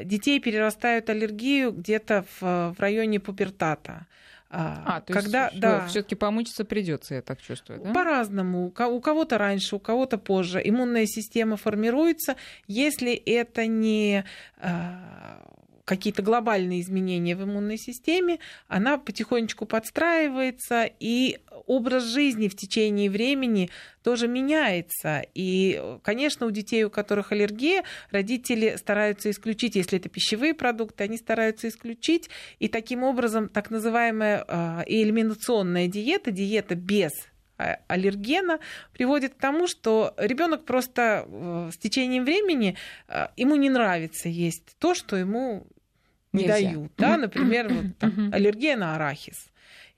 детей 0.05 0.41
перерастают 0.41 1.11
аллергию 1.11 1.73
где-то 1.73 2.25
в, 2.41 2.75
в 2.75 2.81
районе 2.81 3.21
пубертата. 3.21 4.07
А, 4.51 4.83
а 4.87 5.01
то 5.03 5.13
когда, 5.13 5.49
есть 5.49 5.61
да, 5.61 5.87
все-таки 5.89 6.15
помучиться 6.15 6.65
придется, 6.65 7.17
я 7.17 7.23
так 7.23 7.41
чувствую, 7.43 7.81
да? 7.81 7.93
По-разному. 7.93 8.67
У 8.67 9.01
кого-то 9.01 9.37
раньше, 9.37 9.77
у 9.77 9.79
кого-то 9.79 10.17
позже. 10.17 10.61
Иммунная 10.65 11.07
система 11.07 11.57
формируется, 11.57 12.37
если 12.67 13.13
это 13.15 13.67
не 13.67 14.25
а, 14.57 15.43
какие-то 15.89 16.21
глобальные 16.21 16.83
изменения 16.83 17.35
в 17.35 17.43
иммунной 17.43 17.79
системе, 17.79 18.41
она 18.69 18.99
потихонечку 18.99 19.65
подстраивается, 19.65 20.89
и 21.01 21.39
образ 21.67 22.05
жизни 22.05 22.49
в 22.49 22.57
течение 22.57 23.11
времени 23.11 23.71
тоже 24.03 24.29
меняется. 24.29 25.25
И, 25.35 25.83
конечно, 26.03 26.47
у 26.47 26.51
детей, 26.51 26.85
у 26.85 26.91
которых 26.91 27.33
аллергия, 27.33 27.85
родители 28.11 28.77
стараются 28.77 29.31
исключить, 29.31 29.77
если 29.77 29.99
это 29.99 30.11
пищевые 30.11 30.53
продукты, 30.53 31.05
они 31.05 31.17
стараются 31.17 31.69
исключить. 31.69 32.29
И 32.59 32.69
таким 32.69 33.03
образом 33.03 33.49
так 33.49 33.71
называемая 33.71 34.45
а, 34.47 34.85
элиминационная 34.87 35.89
диета, 35.89 36.31
диета 36.31 36.75
без 36.75 37.13
а, 37.57 37.79
аллергена 37.89 38.59
приводит 38.93 39.35
к 39.35 39.39
тому, 39.39 39.67
что 39.67 40.13
ребенок 40.19 40.67
просто 40.67 41.25
э, 41.27 41.71
с 41.73 41.79
течением 41.79 42.25
времени 42.25 42.77
ему 43.37 43.57
не 43.57 43.71
нравится 43.71 44.29
есть 44.29 44.77
то, 44.79 44.95
что 44.95 45.17
ему 45.17 45.67
не 46.33 46.45
Нельзя. 46.45 46.55
дают. 46.55 46.93
Да? 46.97 47.17
Например, 47.17 47.69
вот, 47.69 47.87
там, 47.99 48.31
аллергия 48.33 48.77
на 48.77 48.95
арахис. 48.95 49.49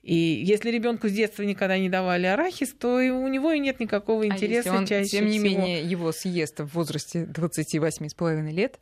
И 0.01 0.15
если 0.15 0.71
ребенку 0.71 1.07
с 1.09 1.11
детства 1.11 1.43
никогда 1.43 1.77
не 1.77 1.89
давали 1.89 2.25
арахис, 2.25 2.73
то 2.73 2.95
у 2.95 3.27
него 3.27 3.51
и 3.51 3.59
нет 3.59 3.79
никакого 3.79 4.25
интереса 4.25 4.69
а 4.71 4.73
если 4.73 4.77
он, 4.81 4.85
чаще 4.87 5.09
тем 5.09 5.25
не 5.25 5.37
всего. 5.37 5.45
менее, 5.45 5.83
его 5.83 6.11
съест 6.11 6.59
в 6.59 6.65
возрасте 6.73 7.25
28,5 7.25 8.51
лет? 8.51 8.79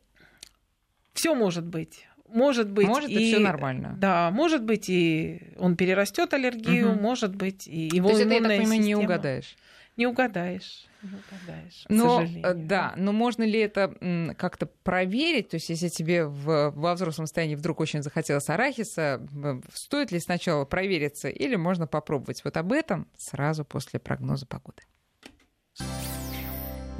Все 1.12 1.34
может 1.34 1.66
быть. 1.66 2.06
Может 2.32 2.70
быть, 2.70 2.86
может, 2.86 3.10
и, 3.10 3.14
и 3.14 3.32
все 3.32 3.40
нормально. 3.40 3.96
Да, 3.98 4.30
может 4.30 4.62
быть, 4.62 4.88
и 4.88 5.52
он 5.58 5.76
перерастет 5.76 6.32
аллергию, 6.32 6.92
угу. 6.92 7.00
может 7.00 7.34
быть, 7.34 7.66
и 7.66 7.88
его 7.92 8.10
То 8.10 8.18
есть 8.18 8.26
это, 8.26 8.34
я 8.34 8.40
так 8.40 8.48
понимаю, 8.48 8.66
система... 8.66 8.84
не 8.86 8.94
угадаешь? 8.94 9.56
Не 9.96 10.06
угадаешь. 10.06 10.86
Не 11.02 11.16
угадаешь, 11.16 11.84
но, 11.88 12.22
э, 12.22 12.54
Да, 12.54 12.94
но 12.96 13.12
можно 13.12 13.42
ли 13.42 13.58
это 13.58 14.34
как-то 14.36 14.66
проверить? 14.66 15.48
То 15.50 15.56
есть, 15.56 15.70
если 15.70 15.88
тебе 15.88 16.26
в, 16.26 16.70
во 16.70 16.94
взрослом 16.94 17.26
состоянии 17.26 17.54
вдруг 17.54 17.80
очень 17.80 18.02
захотелось 18.02 18.48
арахиса, 18.48 19.26
стоит 19.72 20.12
ли 20.12 20.20
сначала 20.20 20.64
провериться 20.64 21.28
или 21.28 21.56
можно 21.56 21.86
попробовать? 21.86 22.44
Вот 22.44 22.56
об 22.56 22.72
этом 22.72 23.08
сразу 23.16 23.64
после 23.64 23.98
прогноза 23.98 24.46
погоды. 24.46 24.82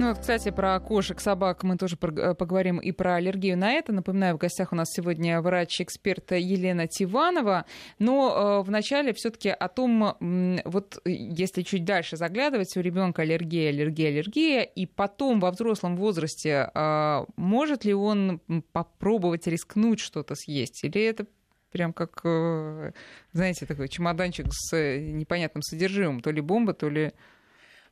Ну 0.01 0.15
кстати, 0.15 0.49
про 0.49 0.79
кошек, 0.79 1.19
собак 1.19 1.61
мы 1.61 1.77
тоже 1.77 1.95
э, 2.01 2.33
поговорим 2.33 2.79
и 2.79 2.91
про 2.91 3.17
аллергию 3.17 3.55
на 3.55 3.73
это. 3.73 3.93
Напоминаю, 3.93 4.33
в 4.33 4.39
гостях 4.39 4.71
у 4.71 4.75
нас 4.75 4.87
сегодня 4.91 5.39
врач-эксперт 5.41 6.31
Елена 6.31 6.87
Тиванова. 6.87 7.65
Но 7.99 8.61
э, 8.63 8.67
вначале 8.67 9.13
все-таки 9.13 9.49
о 9.49 9.67
том, 9.67 10.17
вот 10.65 10.99
если 11.05 11.61
чуть 11.61 11.85
дальше 11.85 12.17
заглядывать, 12.17 12.75
у 12.75 12.81
ребенка 12.81 13.21
аллергия, 13.21 13.69
аллергия, 13.69 14.07
аллергия, 14.09 14.63
и 14.63 14.87
потом 14.87 15.39
во 15.39 15.51
взрослом 15.51 15.95
возрасте 15.97 16.71
э, 16.73 17.25
может 17.35 17.85
ли 17.85 17.93
он 17.93 18.41
попробовать 18.71 19.45
рискнуть 19.45 19.99
что-то 19.99 20.33
съесть? 20.33 20.83
Или 20.83 21.03
это 21.03 21.27
прям 21.71 21.93
как, 21.93 22.21
э, 22.23 22.91
знаете, 23.33 23.67
такой 23.67 23.87
чемоданчик 23.87 24.47
с 24.49 24.75
непонятным 24.75 25.61
содержимым, 25.61 26.21
то 26.21 26.31
ли 26.31 26.41
бомба, 26.41 26.73
то 26.73 26.89
ли 26.89 27.13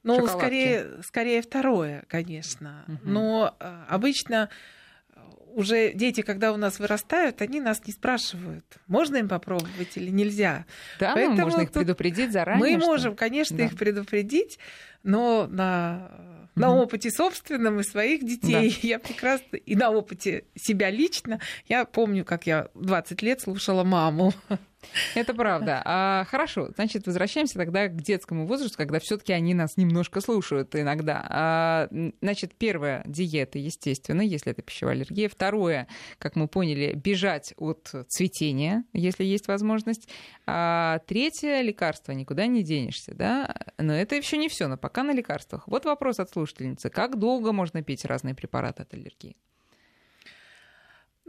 ну, 0.04 0.28
скорее, 0.28 1.02
скорее 1.04 1.42
второе, 1.42 2.04
конечно. 2.08 2.86
Угу. 2.88 2.98
Но 3.04 3.56
э, 3.60 3.84
обычно 3.90 4.50
э, 5.14 5.20
уже 5.54 5.94
дети, 5.94 6.22
когда 6.22 6.54
у 6.54 6.58
нас 6.58 6.80
вырастают, 6.80 7.42
они 7.42 7.60
нас 7.60 7.86
не 7.86 7.94
спрашивают, 7.94 8.66
можно 8.88 9.18
им 9.18 9.28
попробовать 9.28 9.96
или 9.96 10.10
нельзя. 10.10 10.66
Да, 11.00 11.14
Поэтому 11.14 11.38
ну, 11.38 11.44
можно 11.44 11.62
их 11.62 11.72
предупредить 11.72 12.32
заранее. 12.32 12.78
Мы 12.78 12.80
что? 12.80 12.90
можем, 12.90 13.16
конечно, 13.16 13.58
да. 13.58 13.66
их 13.66 13.78
предупредить, 13.78 14.60
но 15.04 15.48
на 15.48 16.12
на 16.60 16.76
опыте 16.76 17.10
собственном 17.10 17.80
и 17.80 17.84
своих 17.84 18.26
детей. 18.26 18.78
Да. 18.82 18.88
Я 18.88 19.00
прекрасно, 19.00 19.56
и 19.56 19.76
на 19.76 19.92
опыте 19.92 20.46
себя 20.56 20.90
лично, 20.90 21.40
я 21.68 21.86
помню, 21.86 22.26
как 22.26 22.48
я 22.48 22.68
20 22.76 23.22
лет 23.22 23.42
слушала 23.42 23.84
маму. 23.84 24.34
Это 25.16 25.34
правда. 25.34 25.82
А, 25.86 26.26
хорошо, 26.30 26.70
значит, 26.76 27.06
возвращаемся 27.06 27.56
тогда 27.56 27.88
к 27.88 28.02
детскому 28.02 28.46
возрасту, 28.46 28.78
когда 28.78 29.00
все-таки 29.00 29.34
они 29.34 29.54
нас 29.54 29.78
немножко 29.78 30.22
слушают 30.22 30.76
иногда. 30.76 31.26
А, 31.30 31.88
значит, 32.22 32.56
первое 32.56 33.04
диета, 33.06 33.60
естественно, 33.60 34.22
если 34.22 34.52
это 34.52 34.62
пищевая 34.62 34.96
аллергия. 34.96 35.30
Второе, 35.30 35.88
как 36.18 36.36
мы 36.36 36.48
поняли, 36.48 36.94
бежать 36.94 37.54
от 37.58 37.92
цветения, 38.08 38.84
если 38.94 39.24
есть 39.24 39.48
возможность. 39.48 40.08
А 40.46 41.00
третье 41.08 41.62
лекарство 41.62 42.12
никуда 42.12 42.48
не 42.48 42.64
денешься, 42.64 43.14
да. 43.14 43.56
Но 43.78 43.94
это 43.94 44.16
еще 44.16 44.38
не 44.38 44.50
все, 44.50 44.68
но 44.68 44.78
пока 44.78 45.04
на 45.04 45.12
лекарствах. 45.12 45.68
Вот 45.68 45.86
вопрос 45.86 46.20
от 46.20 46.30
слушательницы: 46.30 46.90
как 46.90 47.18
долго 47.20 47.52
можно 47.52 47.84
пить 47.84 48.06
разные 48.06 48.36
препараты 48.36 48.84
от 48.84 48.94
аллергии? 48.94 49.36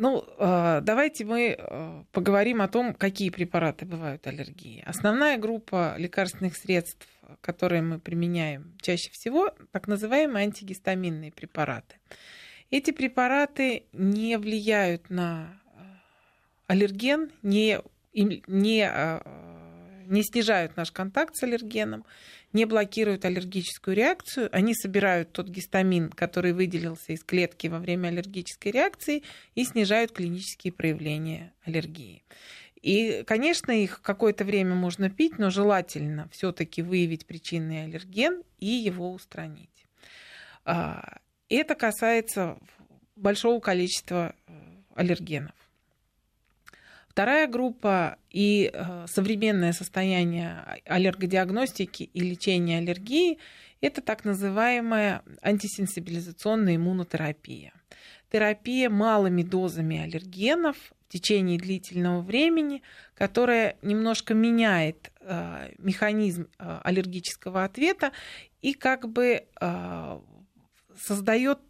Ну, 0.01 0.25
э, 0.39 0.81
давайте 0.83 1.27
мы 1.27 1.57
э, 1.59 2.05
поговорим 2.13 2.63
о 2.63 2.69
том, 2.69 2.95
какие 2.95 3.29
препараты 3.29 3.85
бывают 3.85 4.27
аллергии. 4.27 4.83
Основная 4.87 5.37
группа 5.37 5.95
лекарственных 5.99 6.57
средств, 6.57 7.07
которые 7.43 7.83
мы 7.83 7.99
применяем 7.99 8.79
чаще 8.81 9.11
всего, 9.11 9.53
так 9.73 9.89
называемые 9.89 10.47
антигистаминные 10.47 11.33
препараты. 11.33 11.97
Эти 12.71 12.93
препараты 12.93 13.85
не 13.93 14.39
влияют 14.39 15.11
на 15.11 15.61
э, 15.77 15.81
аллерген, 16.69 17.31
не, 17.43 17.81
не, 18.15 18.91
не 20.07 20.23
снижают 20.23 20.79
наш 20.79 20.93
контакт 20.93 21.37
с 21.37 21.43
аллергеном, 21.43 22.07
не 22.53 22.65
блокируют 22.65 23.25
аллергическую 23.25 23.97
реакцию, 23.97 24.49
они 24.53 24.75
собирают 24.75 25.33
тот 25.33 25.49
гистамин, 25.49 26.11
который 26.11 26.53
выделился 26.53 27.13
из 27.13 27.23
клетки 27.23 27.69
во 27.69 27.79
время 27.79 28.09
аллергической 28.09 28.73
реакции, 28.73 29.23
и 29.55 29.65
снижают 29.65 30.13
клинические 30.13 30.73
проявления 30.73 31.53
аллергии. 31.65 32.23
И, 32.83 33.25
конечно, 33.27 33.73
их 33.73 34.01
какое-то 34.03 34.45
время 34.45 34.75
можно 34.75 35.11
пить, 35.11 35.39
но 35.39 35.51
желательно 35.51 36.29
все-таки 36.33 36.83
выявить 36.83 37.27
причинный 37.27 37.85
аллерген 37.85 38.43
и 38.59 38.67
его 38.67 39.13
устранить. 39.13 39.87
А, 40.65 41.19
это 41.49 41.75
касается 41.75 42.59
большого 43.17 43.61
количества 43.61 44.35
э, 44.47 44.53
аллергенов. 44.95 45.55
Вторая 47.21 47.49
группа 47.49 48.17
и 48.31 48.71
э, 48.73 49.05
современное 49.07 49.75
состояние 49.75 50.81
аллергодиагностики 50.87 52.05
и 52.05 52.21
лечения 52.21 52.79
аллергии– 52.79 53.37
это 53.83 54.01
так 54.01 54.25
называемая 54.25 55.23
антисенсибилизационная 55.43 56.77
иммунотерапия. 56.77 57.75
Терапия 58.33 58.89
малыми 58.89 59.43
дозами 59.43 59.99
аллергенов 59.99 60.79
в 60.79 61.13
течение 61.13 61.59
длительного 61.59 62.23
времени, 62.23 62.83
которая 63.13 63.77
немножко 63.83 64.33
меняет 64.33 65.13
э, 65.21 65.73
механизм 65.77 66.49
э, 66.59 66.81
аллергического 66.85 67.65
ответа 67.65 68.13
и 68.63 68.73
как 68.73 69.07
бы 69.11 69.45
создает 70.99 71.61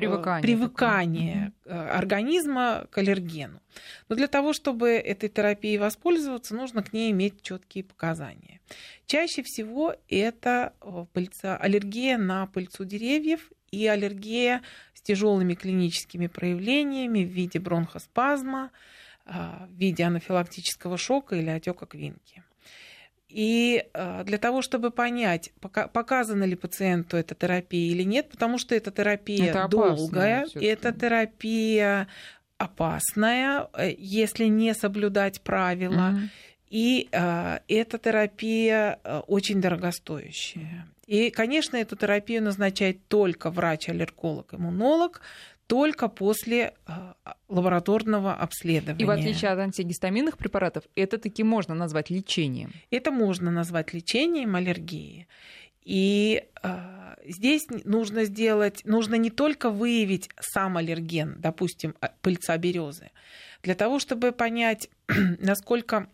привыкание, 0.00 0.42
привыкание 0.42 1.52
такое. 1.64 1.92
организма 1.92 2.86
к 2.90 2.98
аллергену. 2.98 3.60
Но 4.08 4.16
для 4.16 4.26
того, 4.26 4.52
чтобы 4.52 4.90
этой 4.90 5.28
терапией 5.28 5.78
воспользоваться, 5.78 6.54
нужно 6.54 6.82
к 6.82 6.92
ней 6.92 7.10
иметь 7.10 7.42
четкие 7.42 7.84
показания. 7.84 8.60
Чаще 9.06 9.42
всего 9.42 9.94
это 10.08 10.74
э, 10.80 11.06
пыльца, 11.12 11.56
аллергия 11.56 12.18
на 12.18 12.46
пыльцу 12.46 12.84
деревьев 12.84 13.50
и 13.70 13.86
аллергия 13.86 14.62
с 14.94 15.00
тяжелыми 15.00 15.54
клиническими 15.54 16.26
проявлениями 16.26 17.24
в 17.24 17.28
виде 17.28 17.58
бронхоспазма, 17.58 18.70
э, 19.24 19.30
в 19.32 19.72
виде 19.72 20.04
анафилактического 20.04 20.98
шока 20.98 21.36
или 21.36 21.48
отека 21.48 21.86
квинки. 21.86 22.42
И 23.28 23.84
э, 23.92 24.24
для 24.24 24.38
того, 24.38 24.62
чтобы 24.62 24.90
понять, 24.90 25.52
показана 25.92 26.44
ли 26.44 26.56
пациенту 26.56 27.16
эта 27.16 27.34
терапия 27.34 27.90
или 27.92 28.02
нет, 28.02 28.30
потому 28.30 28.58
что 28.58 28.74
эта 28.74 28.90
терапия 28.90 29.50
это 29.50 29.68
долгая, 29.68 30.46
эта 30.54 30.92
терапия 30.92 32.08
опасная, 32.56 33.68
э, 33.74 33.94
если 33.98 34.46
не 34.46 34.74
соблюдать 34.74 35.40
правила. 35.40 36.12
mm 36.12 36.28
И 36.70 37.08
э, 37.12 37.58
эта 37.68 37.98
терапия 37.98 38.98
э, 39.04 39.22
очень 39.26 39.60
дорогостоящая. 39.60 40.86
И, 41.06 41.30
конечно, 41.30 41.78
эту 41.78 41.96
терапию 41.96 42.42
назначает 42.42 43.08
только 43.08 43.50
врач-аллерголог, 43.50 44.52
иммунолог, 44.52 45.22
только 45.68 46.08
после 46.08 46.72
а, 46.86 47.14
лабораторного 47.46 48.34
обследования. 48.34 49.02
И 49.02 49.06
в 49.06 49.10
отличие 49.10 49.50
от 49.50 49.58
антигистаминных 49.58 50.38
препаратов, 50.38 50.84
это 50.96 51.18
таки 51.18 51.44
можно 51.44 51.74
назвать 51.74 52.08
лечением. 52.08 52.72
Это 52.90 53.10
можно 53.10 53.50
назвать 53.50 53.92
лечением 53.92 54.56
аллергии. 54.56 55.28
И 55.84 56.44
э, 56.62 56.68
здесь 57.26 57.66
нужно 57.84 58.24
сделать, 58.24 58.80
нужно 58.84 59.16
не 59.16 59.30
только 59.30 59.70
выявить 59.70 60.30
сам 60.40 60.78
аллерген, 60.78 61.36
допустим, 61.38 61.94
а, 62.00 62.12
пыльца 62.22 62.56
березы, 62.56 63.10
для 63.62 63.74
того, 63.74 63.98
чтобы 63.98 64.32
понять, 64.32 64.88
насколько 65.38 66.08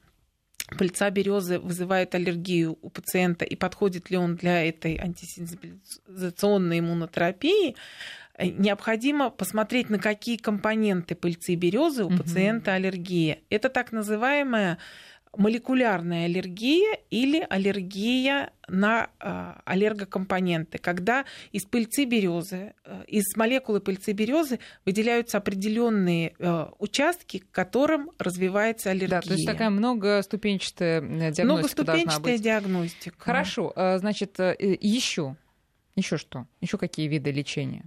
пыльца 0.79 1.11
березы 1.11 1.61
вызывает 1.61 2.15
аллергию 2.17 2.77
у 2.83 2.91
пациента 2.91 3.45
и 3.45 3.55
подходит 3.55 4.11
ли 4.11 4.17
он 4.17 4.35
для 4.35 4.69
этой 4.69 4.97
антисенсибилизационной 4.97 6.81
иммунотерапии, 6.81 7.77
необходимо 8.39 9.31
посмотреть, 9.31 9.91
на 9.91 9.99
какие 9.99 10.37
компоненты 10.37 11.15
пыльцы 11.15 11.55
березы 11.55 12.05
у 12.05 12.09
угу. 12.09 12.19
пациента 12.19 12.75
аллергия. 12.75 13.39
Это 13.51 13.69
так 13.69 13.93
называемая 13.93 14.79
молекулярная 15.37 16.27
аллергия 16.27 16.99
или 17.11 17.47
аллергия 17.49 18.53
на 18.69 19.11
э, 19.21 19.53
аллергокомпоненты, 19.65 20.79
когда 20.79 21.25
из 21.53 21.65
пыльцы 21.65 22.05
березы, 22.05 22.75
э, 22.85 23.05
из 23.07 23.37
молекулы 23.37 23.81
пыльцы 23.81 24.13
березы 24.13 24.59
выделяются 24.85 25.39
определенные 25.39 26.35
э, 26.39 26.67
участки, 26.79 27.39
к 27.39 27.51
которым 27.51 28.11
развивается 28.19 28.91
аллергия. 28.91 29.21
Да, 29.21 29.27
то 29.27 29.35
есть 29.35 29.47
такая 29.47 29.71
многоступенчатая 29.71 31.01
диагностика 31.01 31.45
Многоступенчатая 31.45 32.39
диагностика. 32.39 33.17
Хорошо, 33.19 33.73
значит, 33.77 34.39
еще, 34.39 35.37
еще 35.97 36.17
что? 36.17 36.47
Еще 36.61 36.79
какие 36.79 37.09
виды 37.09 37.31
лечения? 37.31 37.85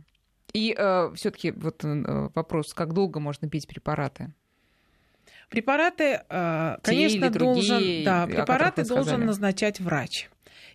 И 0.53 0.75
э, 0.77 1.11
все-таки 1.15 1.51
вот 1.51 1.83
э, 1.83 2.29
вопрос, 2.33 2.73
как 2.73 2.93
долго 2.93 3.19
можно 3.19 3.49
пить 3.49 3.67
препараты? 3.67 4.33
Препараты, 5.49 6.21
э, 6.29 6.77
конечно, 6.83 7.29
должен, 7.29 8.03
да, 8.03 8.27
препараты 8.27 8.83
должен 8.83 9.25
назначать 9.25 9.79
врач. 9.79 10.29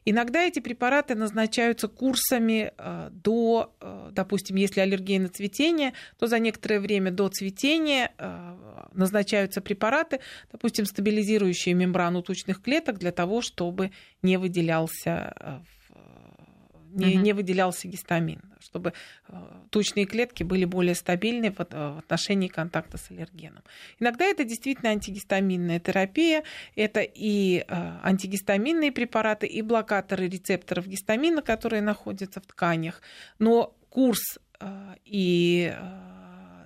Иногда 0.04 0.42
эти 0.42 0.58
препараты 0.58 1.14
назначаются 1.14 1.88
курсами 1.88 2.72
э, 2.76 3.10
до, 3.12 3.74
э, 3.80 4.10
допустим, 4.12 4.56
если 4.56 4.80
аллергия 4.80 5.20
на 5.20 5.28
цветение, 5.28 5.92
то 6.18 6.26
за 6.26 6.38
некоторое 6.38 6.80
время 6.80 7.10
до 7.10 7.28
цветения 7.28 8.12
назначаются 8.94 9.60
препараты, 9.60 10.20
допустим, 10.50 10.86
стабилизирующие 10.86 11.74
мембрану 11.74 12.22
тучных 12.22 12.62
клеток 12.62 12.98
для 12.98 13.12
того, 13.12 13.42
чтобы 13.42 13.92
не 14.22 14.38
выделялся 14.38 15.62
не, 16.92 17.16
угу. 17.16 17.24
не 17.24 17.32
выделялся 17.32 17.88
гистамин, 17.88 18.40
чтобы 18.60 18.92
э, 19.28 19.34
тучные 19.70 20.06
клетки 20.06 20.42
были 20.42 20.64
более 20.64 20.94
стабильны 20.94 21.50
в, 21.50 21.58
в 21.58 21.98
отношении 21.98 22.48
контакта 22.48 22.98
с 22.98 23.10
аллергеном. 23.10 23.62
Иногда 23.98 24.24
это 24.24 24.44
действительно 24.44 24.90
антигистаминная 24.90 25.80
терапия, 25.80 26.44
это 26.76 27.00
и 27.00 27.64
э, 27.66 27.98
антигистаминные 28.02 28.92
препараты, 28.92 29.46
и 29.46 29.62
блокаторы 29.62 30.28
рецепторов 30.28 30.86
гистамина, 30.86 31.42
которые 31.42 31.82
находятся 31.82 32.40
в 32.40 32.46
тканях, 32.46 33.02
но 33.38 33.74
курс 33.88 34.38
э, 34.60 34.94
и 35.04 35.74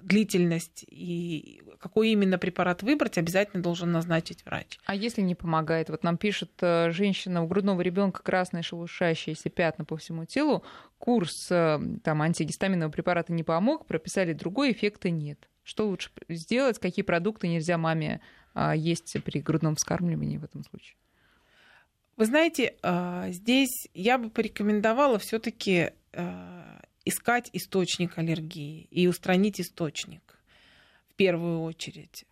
длительность 0.03 0.85
и 0.89 1.63
какой 1.87 2.11
именно 2.11 2.37
препарат 2.37 2.83
выбрать, 2.83 3.17
обязательно 3.17 3.63
должен 3.63 3.93
назначить 3.93 4.45
врач. 4.45 4.81
А 4.87 4.95
если 4.97 5.23
не 5.23 5.37
помогает? 5.37 5.89
Вот 5.89 6.03
нам 6.03 6.17
пишет 6.17 6.51
э, 6.61 6.91
женщина 6.91 7.45
у 7.45 7.47
грудного 7.47 7.81
ребенка 7.81 8.25
красные 8.25 8.65
шелушащиеся 8.65 9.51
пятна 9.51 9.85
по 9.85 9.97
всему 9.97 10.25
телу, 10.25 10.65
курс 10.99 11.47
э, 11.49 11.79
там, 12.03 12.23
антигистаминного 12.23 12.91
препарата 12.91 13.33
не 13.33 13.45
помог, 13.45 13.87
прописали 13.87 14.33
другой, 14.33 14.73
эффекта 14.73 15.11
нет. 15.11 15.49
Что 15.63 15.87
лучше 15.87 16.11
сделать? 16.29 16.81
Какие 16.81 17.05
продукты 17.05 17.47
нельзя 17.47 17.79
маме 17.79 18.21
а, 18.53 18.75
есть 18.75 19.17
при 19.23 19.41
грудном 19.41 19.77
вскармливании 19.77 20.39
в 20.39 20.45
этом 20.45 20.65
случае? 20.65 20.97
Вы 22.17 22.25
знаете, 22.25 22.75
а, 22.83 23.31
здесь 23.31 23.87
я 23.95 24.19
бы 24.19 24.29
порекомендовала 24.29 25.21
все-таки 25.21 25.93
искать 27.05 27.51
источник 27.53 28.19
аллергии 28.19 28.89
и 28.91 29.07
устранить 29.07 29.61
источник 29.61 30.36
первую 31.17 31.63
очередь, 31.63 32.25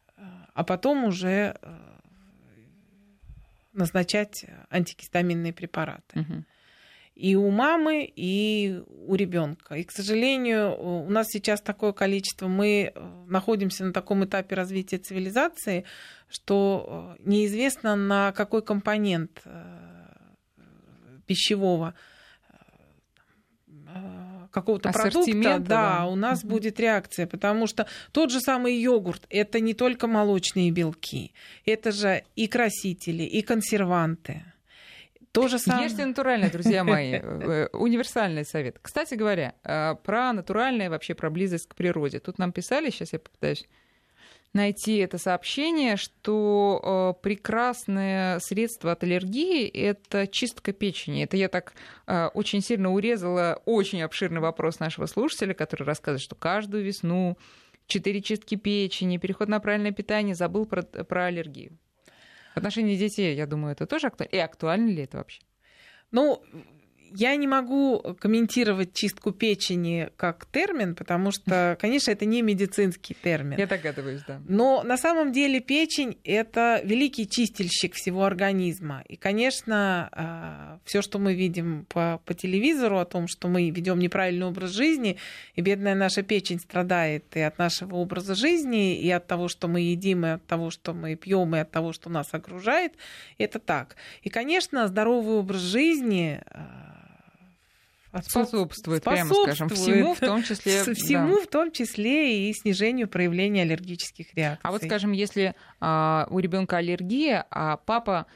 а 0.54 0.64
потом 0.64 1.04
уже 1.04 1.56
э, 1.60 1.94
назначать 3.72 4.46
антигистаминные 4.70 5.52
препараты. 5.52 6.20
Угу. 6.20 6.44
и 7.14 7.36
у 7.36 7.50
мамы, 7.50 8.10
и 8.16 8.82
у 9.06 9.14
ребенка. 9.14 9.76
И, 9.76 9.84
к 9.84 9.92
сожалению, 9.92 10.76
у 10.76 11.08
нас 11.10 11.28
сейчас 11.28 11.60
такое 11.60 11.92
количество, 11.92 12.48
мы 12.48 12.92
э, 12.94 13.24
находимся 13.28 13.84
на 13.84 13.92
таком 13.92 14.24
этапе 14.24 14.54
развития 14.56 14.98
цивилизации, 14.98 15.84
что 16.28 17.16
э, 17.18 17.22
неизвестно, 17.24 17.96
на 17.96 18.32
какой 18.32 18.62
компонент 18.62 19.42
э, 19.44 19.84
пищевого 21.26 21.94
какого-то 24.54 24.92
продукта, 24.92 25.58
да, 25.58 25.58
да, 25.58 26.06
у 26.06 26.14
нас 26.14 26.42
угу. 26.42 26.52
будет 26.52 26.80
реакция, 26.80 27.26
потому 27.26 27.66
что 27.66 27.86
тот 28.12 28.30
же 28.30 28.40
самый 28.40 28.76
йогурт 28.76 29.26
это 29.28 29.60
не 29.60 29.74
только 29.74 30.06
молочные 30.06 30.70
белки, 30.70 31.34
это 31.66 31.92
же 31.92 32.22
и 32.36 32.46
красители, 32.46 33.24
и 33.24 33.42
консерванты. 33.42 34.44
То 35.32 35.48
же 35.48 35.58
самое. 35.58 35.86
Ешьте 35.86 36.06
натурально, 36.06 36.48
друзья 36.48 36.84
мои. 36.84 37.14
Э, 37.24 37.68
универсальный 37.72 38.44
совет. 38.44 38.78
Кстати 38.80 39.14
говоря, 39.14 39.54
э, 39.64 39.96
про 40.04 40.32
натуральное 40.32 40.88
вообще 40.88 41.14
про 41.14 41.28
близость 41.28 41.66
к 41.68 41.74
природе. 41.74 42.20
Тут 42.20 42.38
нам 42.38 42.52
писали, 42.52 42.90
сейчас 42.90 43.12
я 43.12 43.18
попытаюсь 43.18 43.66
найти 44.54 44.96
это 44.98 45.18
сообщение, 45.18 45.96
что 45.96 47.14
э, 47.18 47.22
прекрасное 47.22 48.38
средство 48.38 48.92
от 48.92 49.02
аллергии– 49.02 49.68
это 49.68 50.26
чистка 50.26 50.72
печени. 50.72 51.24
Это 51.24 51.36
я 51.36 51.48
так 51.48 51.74
э, 52.06 52.28
очень 52.28 52.62
сильно 52.62 52.92
урезала 52.92 53.60
очень 53.66 54.02
обширный 54.02 54.40
вопрос 54.40 54.78
нашего 54.78 55.06
слушателя, 55.06 55.52
который 55.54 55.82
рассказывает, 55.82 56.22
что 56.22 56.36
каждую 56.36 56.84
весну 56.84 57.36
четыре 57.86 58.22
чистки 58.22 58.54
печени, 58.54 59.18
переход 59.18 59.48
на 59.48 59.60
правильное 59.60 59.92
питание, 59.92 60.34
забыл 60.34 60.64
про, 60.66 60.82
про 60.82 61.26
аллергию. 61.26 61.76
В 62.54 62.58
отношении 62.58 62.96
детей, 62.96 63.34
я 63.34 63.46
думаю, 63.46 63.72
это 63.72 63.86
тоже 63.86 64.06
актуально. 64.06 64.30
И 64.30 64.38
актуально 64.38 64.90
ли 64.90 65.02
это 65.02 65.18
вообще? 65.18 65.42
Ну, 66.12 66.42
я 67.16 67.36
не 67.36 67.46
могу 67.46 68.00
комментировать 68.18 68.92
чистку 68.92 69.30
печени 69.30 70.10
как 70.16 70.46
термин, 70.46 70.96
потому 70.96 71.30
что, 71.30 71.76
конечно, 71.80 72.10
это 72.10 72.24
не 72.24 72.42
медицинский 72.42 73.14
термин. 73.14 73.56
Я 73.56 73.68
догадываюсь, 73.68 74.22
да. 74.26 74.40
Но 74.48 74.82
на 74.82 74.96
самом 74.96 75.30
деле 75.30 75.60
печень– 75.60 76.18
это 76.24 76.80
великий 76.84 77.28
чистильщик 77.28 77.94
всего 77.94 78.24
организма. 78.24 79.04
И, 79.08 79.14
конечно, 79.14 80.08
а, 80.10 80.78
все, 80.84 81.02
что 81.02 81.20
мы 81.20 81.34
видим 81.34 81.86
по, 81.88 82.20
по 82.24 82.34
телевизору 82.34 82.98
о 82.98 83.04
том, 83.04 83.28
что 83.28 83.46
мы 83.46 83.70
ведем 83.70 84.00
неправильный 84.00 84.46
образ 84.46 84.72
жизни, 84.72 85.16
и 85.54 85.60
бедная 85.60 85.94
наша 85.94 86.22
печень 86.22 86.58
страдает 86.58 87.24
и 87.36 87.40
от 87.40 87.58
нашего 87.58 87.94
образа 87.94 88.34
жизни, 88.34 88.98
и 88.98 89.08
от 89.10 89.28
того, 89.28 89.46
что 89.46 89.68
мы 89.68 89.80
едим, 89.80 90.26
и 90.26 90.30
от 90.30 90.46
того, 90.46 90.70
что 90.70 90.92
мы 90.92 91.14
пьем, 91.14 91.54
и 91.54 91.60
от 91.60 91.70
того, 91.70 91.92
что 91.92 92.10
нас 92.10 92.34
окружает, 92.34 92.94
это 93.38 93.60
так. 93.60 93.94
И, 94.22 94.30
конечно, 94.30 94.88
здоровый 94.88 95.36
образ 95.36 95.60
жизни 95.60 96.40
а, 98.14 98.22
способствует, 98.22 99.02
прямо 99.02 99.34
скажем, 99.34 99.68
всему, 99.68 100.14
в 100.14 100.20
том 100.20 100.42
числе... 100.44 100.84
Всему, 100.94 101.36
да. 101.36 101.42
в 101.42 101.46
том 101.48 101.72
числе 101.72 102.48
и 102.48 102.52
снижению 102.52 103.08
проявления 103.08 103.62
аллергических 103.62 104.32
реакций. 104.34 104.60
А 104.62 104.70
вот, 104.70 104.84
скажем, 104.84 105.10
если 105.10 105.56
а, 105.80 106.28
у 106.30 106.38
ребенка 106.38 106.76
аллергия, 106.76 107.44
а 107.50 107.76
папа 107.76 108.26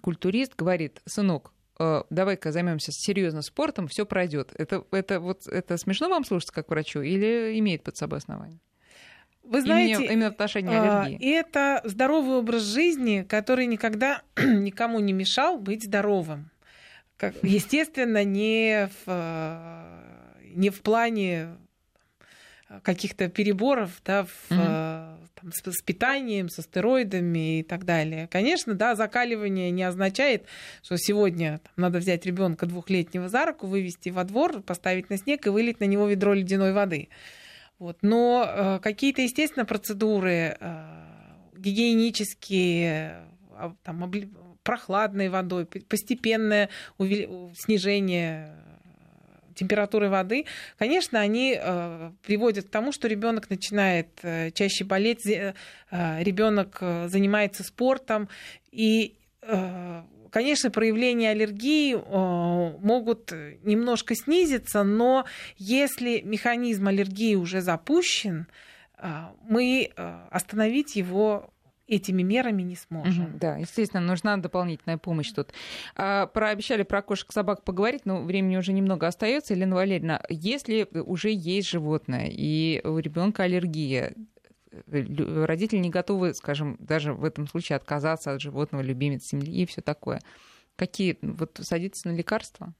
культурист 0.00 0.56
говорит, 0.56 1.00
сынок, 1.06 1.52
э, 1.78 2.02
давай-ка 2.10 2.50
займемся 2.50 2.90
серьезно 2.90 3.42
спортом, 3.42 3.86
все 3.86 4.04
пройдет. 4.04 4.52
Это, 4.56 4.84
это, 4.90 5.20
вот, 5.20 5.46
это 5.46 5.76
смешно 5.76 6.08
вам 6.08 6.24
слушать 6.24 6.50
как 6.50 6.68
врачу 6.68 7.00
или 7.00 7.56
имеет 7.60 7.84
под 7.84 7.96
собой 7.96 8.18
основание? 8.18 8.58
Вы 9.44 9.60
знаете, 9.60 9.94
именно, 9.94 10.12
именно 10.12 10.30
в 10.30 10.32
отношении 10.32 10.74
а, 10.74 11.02
аллергии. 11.02 11.32
Это 11.32 11.80
здоровый 11.84 12.38
образ 12.38 12.62
жизни, 12.62 13.24
который 13.28 13.66
никогда 13.66 14.22
никому 14.36 14.98
не 14.98 15.12
мешал 15.12 15.58
быть 15.58 15.84
здоровым 15.84 16.51
как, 17.22 17.34
естественно, 17.44 18.24
не 18.24 18.88
в, 18.88 19.02
э, 19.06 20.50
не 20.56 20.70
в 20.70 20.82
плане 20.82 21.50
каких-то 22.82 23.28
переборов 23.28 23.90
да, 24.04 24.24
в, 24.24 24.50
mm-hmm. 24.50 25.28
там, 25.40 25.52
с, 25.52 25.72
с 25.72 25.82
питанием, 25.82 26.48
со 26.48 26.62
стероидами 26.62 27.60
и 27.60 27.62
так 27.62 27.84
далее. 27.84 28.26
Конечно, 28.26 28.74
да, 28.74 28.96
закаливание 28.96 29.70
не 29.70 29.84
означает, 29.84 30.46
что 30.82 30.96
сегодня 30.96 31.60
там, 31.62 31.72
надо 31.76 32.00
взять 32.00 32.26
ребенка 32.26 32.66
двухлетнего 32.66 33.28
за 33.28 33.46
руку, 33.46 33.68
вывести 33.68 34.08
во 34.08 34.24
двор, 34.24 34.60
поставить 34.60 35.08
на 35.08 35.16
снег 35.16 35.46
и 35.46 35.50
вылить 35.50 35.78
на 35.78 35.84
него 35.84 36.08
ведро 36.08 36.34
ледяной 36.34 36.72
воды. 36.72 37.08
Вот. 37.78 37.98
Но 38.02 38.44
э, 38.44 38.78
какие-то, 38.82 39.22
естественно, 39.22 39.64
процедуры 39.64 40.56
э, 40.58 40.84
гигиенические, 41.56 43.28
а, 43.52 43.76
там, 43.84 44.10
прохладной 44.62 45.28
водой, 45.28 45.66
постепенное 45.66 46.68
снижение 46.98 48.48
э, 48.48 49.54
температуры 49.54 50.08
воды, 50.08 50.46
конечно, 50.78 51.20
они 51.20 51.56
э, 51.58 52.12
приводят 52.22 52.66
к 52.66 52.70
тому, 52.70 52.92
что 52.92 53.08
ребенок 53.08 53.50
начинает 53.50 54.08
э, 54.22 54.50
чаще 54.52 54.84
болеть, 54.84 55.26
ребенок 55.90 56.78
занимается 56.80 57.62
спортом, 57.62 58.28
и, 58.70 59.18
конечно, 60.30 60.70
проявления 60.70 61.30
аллергии 61.30 61.94
могут 61.94 63.32
немножко 63.62 64.14
снизиться, 64.14 64.84
но 64.84 65.26
если 65.58 66.22
механизм 66.22 66.88
аллергии 66.88 67.34
уже 67.34 67.60
запущен, 67.60 68.46
мы 69.42 69.90
остановить 70.30 70.96
его 70.96 71.51
этими 71.92 72.22
мерами 72.22 72.62
не 72.62 72.76
сможем. 72.76 73.24
Угу, 73.24 73.38
да, 73.38 73.56
естественно, 73.56 74.02
нужна 74.02 74.36
дополнительная 74.36 74.98
помощь 74.98 75.30
тут. 75.30 75.52
А, 75.94 76.26
прообещали 76.26 76.82
про 76.82 77.02
кошек 77.02 77.30
собак 77.32 77.64
поговорить, 77.64 78.06
но 78.06 78.22
времени 78.22 78.56
уже 78.56 78.72
немного 78.72 79.06
остается. 79.06 79.54
Елена 79.54 79.76
Валерьевна, 79.76 80.22
если 80.28 80.88
уже 80.92 81.30
есть 81.30 81.68
животное 81.68 82.28
и 82.30 82.80
у 82.84 82.98
ребенка 82.98 83.44
аллергия, 83.44 84.14
родители 84.86 85.78
не 85.78 85.90
готовы, 85.90 86.34
скажем, 86.34 86.76
даже 86.80 87.12
в 87.12 87.24
этом 87.24 87.46
случае 87.46 87.76
отказаться 87.76 88.32
от 88.32 88.40
животного, 88.40 88.82
любимец 88.82 89.24
семьи 89.24 89.62
и 89.62 89.66
все 89.66 89.82
такое. 89.82 90.20
Какие? 90.76 91.18
Вот 91.20 91.60
садиться 91.62 92.08
на 92.08 92.12
лекарства? 92.12 92.72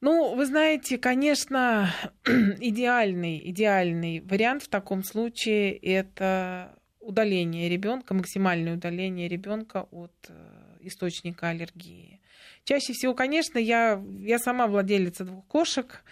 Ну, 0.00 0.34
вы 0.34 0.44
знаете, 0.44 0.98
конечно, 0.98 1.90
идеальный, 2.24 3.40
идеальный 3.50 4.20
вариант 4.20 4.64
в 4.64 4.68
таком 4.68 5.02
случае 5.02 5.74
это 5.76 6.76
удаление 7.06 7.68
ребенка, 7.68 8.14
максимальное 8.14 8.74
удаление 8.74 9.28
ребенка 9.28 9.86
от 9.90 10.12
э, 10.28 10.34
источника 10.80 11.48
аллергии. 11.48 12.20
Чаще 12.64 12.92
всего, 12.92 13.14
конечно, 13.14 13.58
я, 13.58 14.02
я 14.20 14.38
сама 14.38 14.66
владелица 14.66 15.24
двух 15.24 15.46
кошек, 15.46 16.02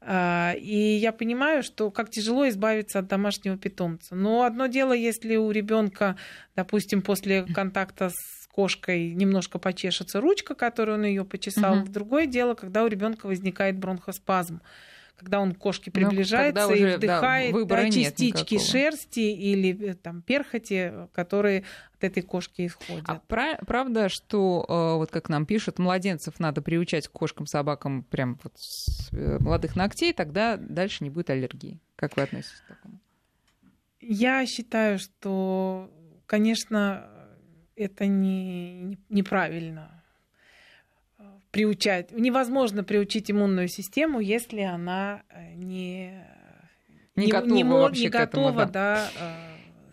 а, 0.00 0.54
и 0.56 0.76
я 0.96 1.12
понимаю, 1.12 1.62
что 1.62 1.90
как 1.90 2.10
тяжело 2.10 2.48
избавиться 2.48 3.00
от 3.00 3.08
домашнего 3.08 3.58
питомца. 3.58 4.14
Но 4.14 4.44
одно 4.44 4.66
дело, 4.66 4.92
если 4.92 5.36
у 5.36 5.50
ребенка, 5.50 6.16
допустим, 6.56 7.02
после 7.02 7.42
контакта 7.42 8.10
с 8.10 8.46
кошкой 8.46 9.12
немножко 9.12 9.58
почешется 9.58 10.20
ручка, 10.20 10.54
которую 10.54 10.98
он 10.98 11.04
ее 11.04 11.24
почесал. 11.24 11.80
Угу. 11.80 11.90
Другое 11.90 12.26
дело, 12.26 12.54
когда 12.54 12.84
у 12.84 12.86
ребенка 12.88 13.26
возникает 13.26 13.78
бронхоспазм 13.78 14.60
когда 15.18 15.40
он 15.40 15.54
к 15.54 15.58
кошке 15.58 15.90
ну, 15.92 16.00
приближается 16.00 16.68
ну, 16.68 16.74
и 16.74 16.96
вдыхает 16.96 17.54
да, 17.54 17.64
да, 17.64 17.90
частички 17.90 18.58
шерсти 18.58 19.32
или 19.32 19.90
э, 19.90 19.94
там 19.94 20.22
перхоти, 20.22 20.92
которые 21.12 21.64
от 21.94 22.04
этой 22.04 22.22
кошки 22.22 22.66
исходят. 22.66 23.04
А 23.08 23.20
правда, 23.66 24.08
что 24.08 24.64
э, 24.68 24.96
вот 24.96 25.10
как 25.10 25.28
нам 25.28 25.44
пишут, 25.44 25.78
младенцев 25.78 26.38
надо 26.38 26.62
приучать 26.62 27.08
к 27.08 27.12
кошкам, 27.12 27.46
собакам 27.46 28.04
прям 28.04 28.38
вот 28.44 28.52
с 28.56 29.12
э, 29.12 29.38
молодых 29.40 29.74
ногтей, 29.74 30.12
тогда 30.12 30.56
дальше 30.56 31.02
не 31.02 31.10
будет 31.10 31.30
аллергии. 31.30 31.80
Как 31.96 32.16
вы 32.16 32.22
относитесь 32.22 32.60
к 32.60 32.68
такому? 32.68 33.00
Я 34.00 34.46
считаю, 34.46 35.00
что, 35.00 35.90
конечно, 36.26 37.10
это 37.74 38.06
не, 38.06 38.98
неправильно 39.08 39.97
приучать. 41.58 42.12
Невозможно 42.12 42.84
приучить 42.84 43.30
иммунную 43.30 43.68
систему, 43.68 44.20
если 44.20 44.60
она 44.60 45.22
э, 45.30 45.54
не, 45.54 46.12
не, 47.16 47.26
не 47.26 47.32
готова, 47.32 47.90
не, 47.90 48.00
не 48.00 48.08
готова 48.08 48.50
этому, 48.50 48.56
да. 48.56 48.66
да 48.66 49.10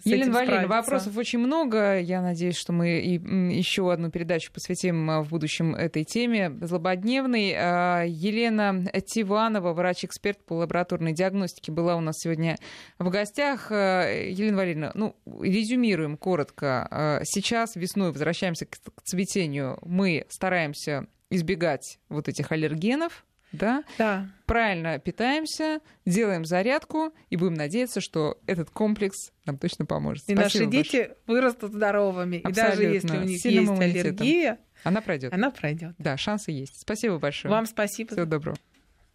э, 0.03 0.09
Елена 0.09 0.32
Валерьевна, 0.32 0.68
вопросов 0.68 1.18
очень 1.18 1.39
много. 1.39 1.99
Я 1.99 2.22
надеюсь, 2.22 2.55
что 2.55 2.72
мы 2.72 2.99
и 2.99 3.13
еще 3.57 3.91
одну 3.91 4.11
передачу 4.11 4.53
посвятим 4.53 5.09
э, 5.09 5.22
в 5.22 5.30
будущем 5.30 5.74
этой 5.74 6.03
теме. 6.03 6.55
Злободневный. 6.61 7.49
Елена 7.49 8.86
Тиванова, 9.01 9.74
врач-эксперт 9.74 10.45
по 10.45 10.53
лабораторной 10.53 11.13
диагностике, 11.13 11.72
была 11.72 11.95
у 11.95 12.01
нас 12.01 12.20
сегодня 12.20 12.57
в 12.99 13.09
гостях. 13.09 13.72
Елена 13.72 14.57
Валерьевна, 14.57 14.91
ну, 14.93 15.16
резюмируем 15.41 16.16
коротко. 16.16 17.22
Сейчас 17.24 17.76
весной 17.76 18.11
возвращаемся 18.11 18.68
к 18.68 18.78
цветению. 19.03 19.80
Мы 19.82 20.28
стараемся 20.30 21.07
избегать 21.30 21.99
вот 22.09 22.28
этих 22.28 22.51
аллергенов, 22.51 23.26
да? 23.51 23.84
Да. 23.97 24.30
Правильно 24.45 24.99
питаемся, 24.99 25.80
делаем 26.05 26.45
зарядку 26.45 27.13
и 27.30 27.38
будем 27.38 27.53
надеяться, 27.53 28.01
что 28.01 28.38
этот 28.47 28.69
комплекс 28.69 29.32
нам 29.45 29.57
точно 29.57 29.86
поможет. 29.86 30.23
И 30.30 30.36
Спасибо 30.36 30.41
наши 30.43 30.63
большое. 30.65 30.84
дети 30.84 31.09
вырастут 31.26 31.73
здоровыми. 31.73 32.41
Абсолютно. 32.43 32.49
И 32.49 32.53
даже 32.53 32.84
если 32.84 33.17
у 33.17 33.23
них 33.23 33.39
Сильным 33.39 33.82
есть 33.82 33.95
аллергия, 33.95 34.59
Она 34.84 35.01
пройдет. 35.01 35.34
Она 35.34 35.51
пройдет. 35.51 35.95
Да, 35.97 36.17
шансы 36.17 36.51
есть. 36.51 36.82
Спасибо 36.82 37.17
большое. 37.17 37.51
Вам 37.51 37.65
спасибо. 37.65 38.11
Всего 38.11 38.26
доброго. 38.26 38.57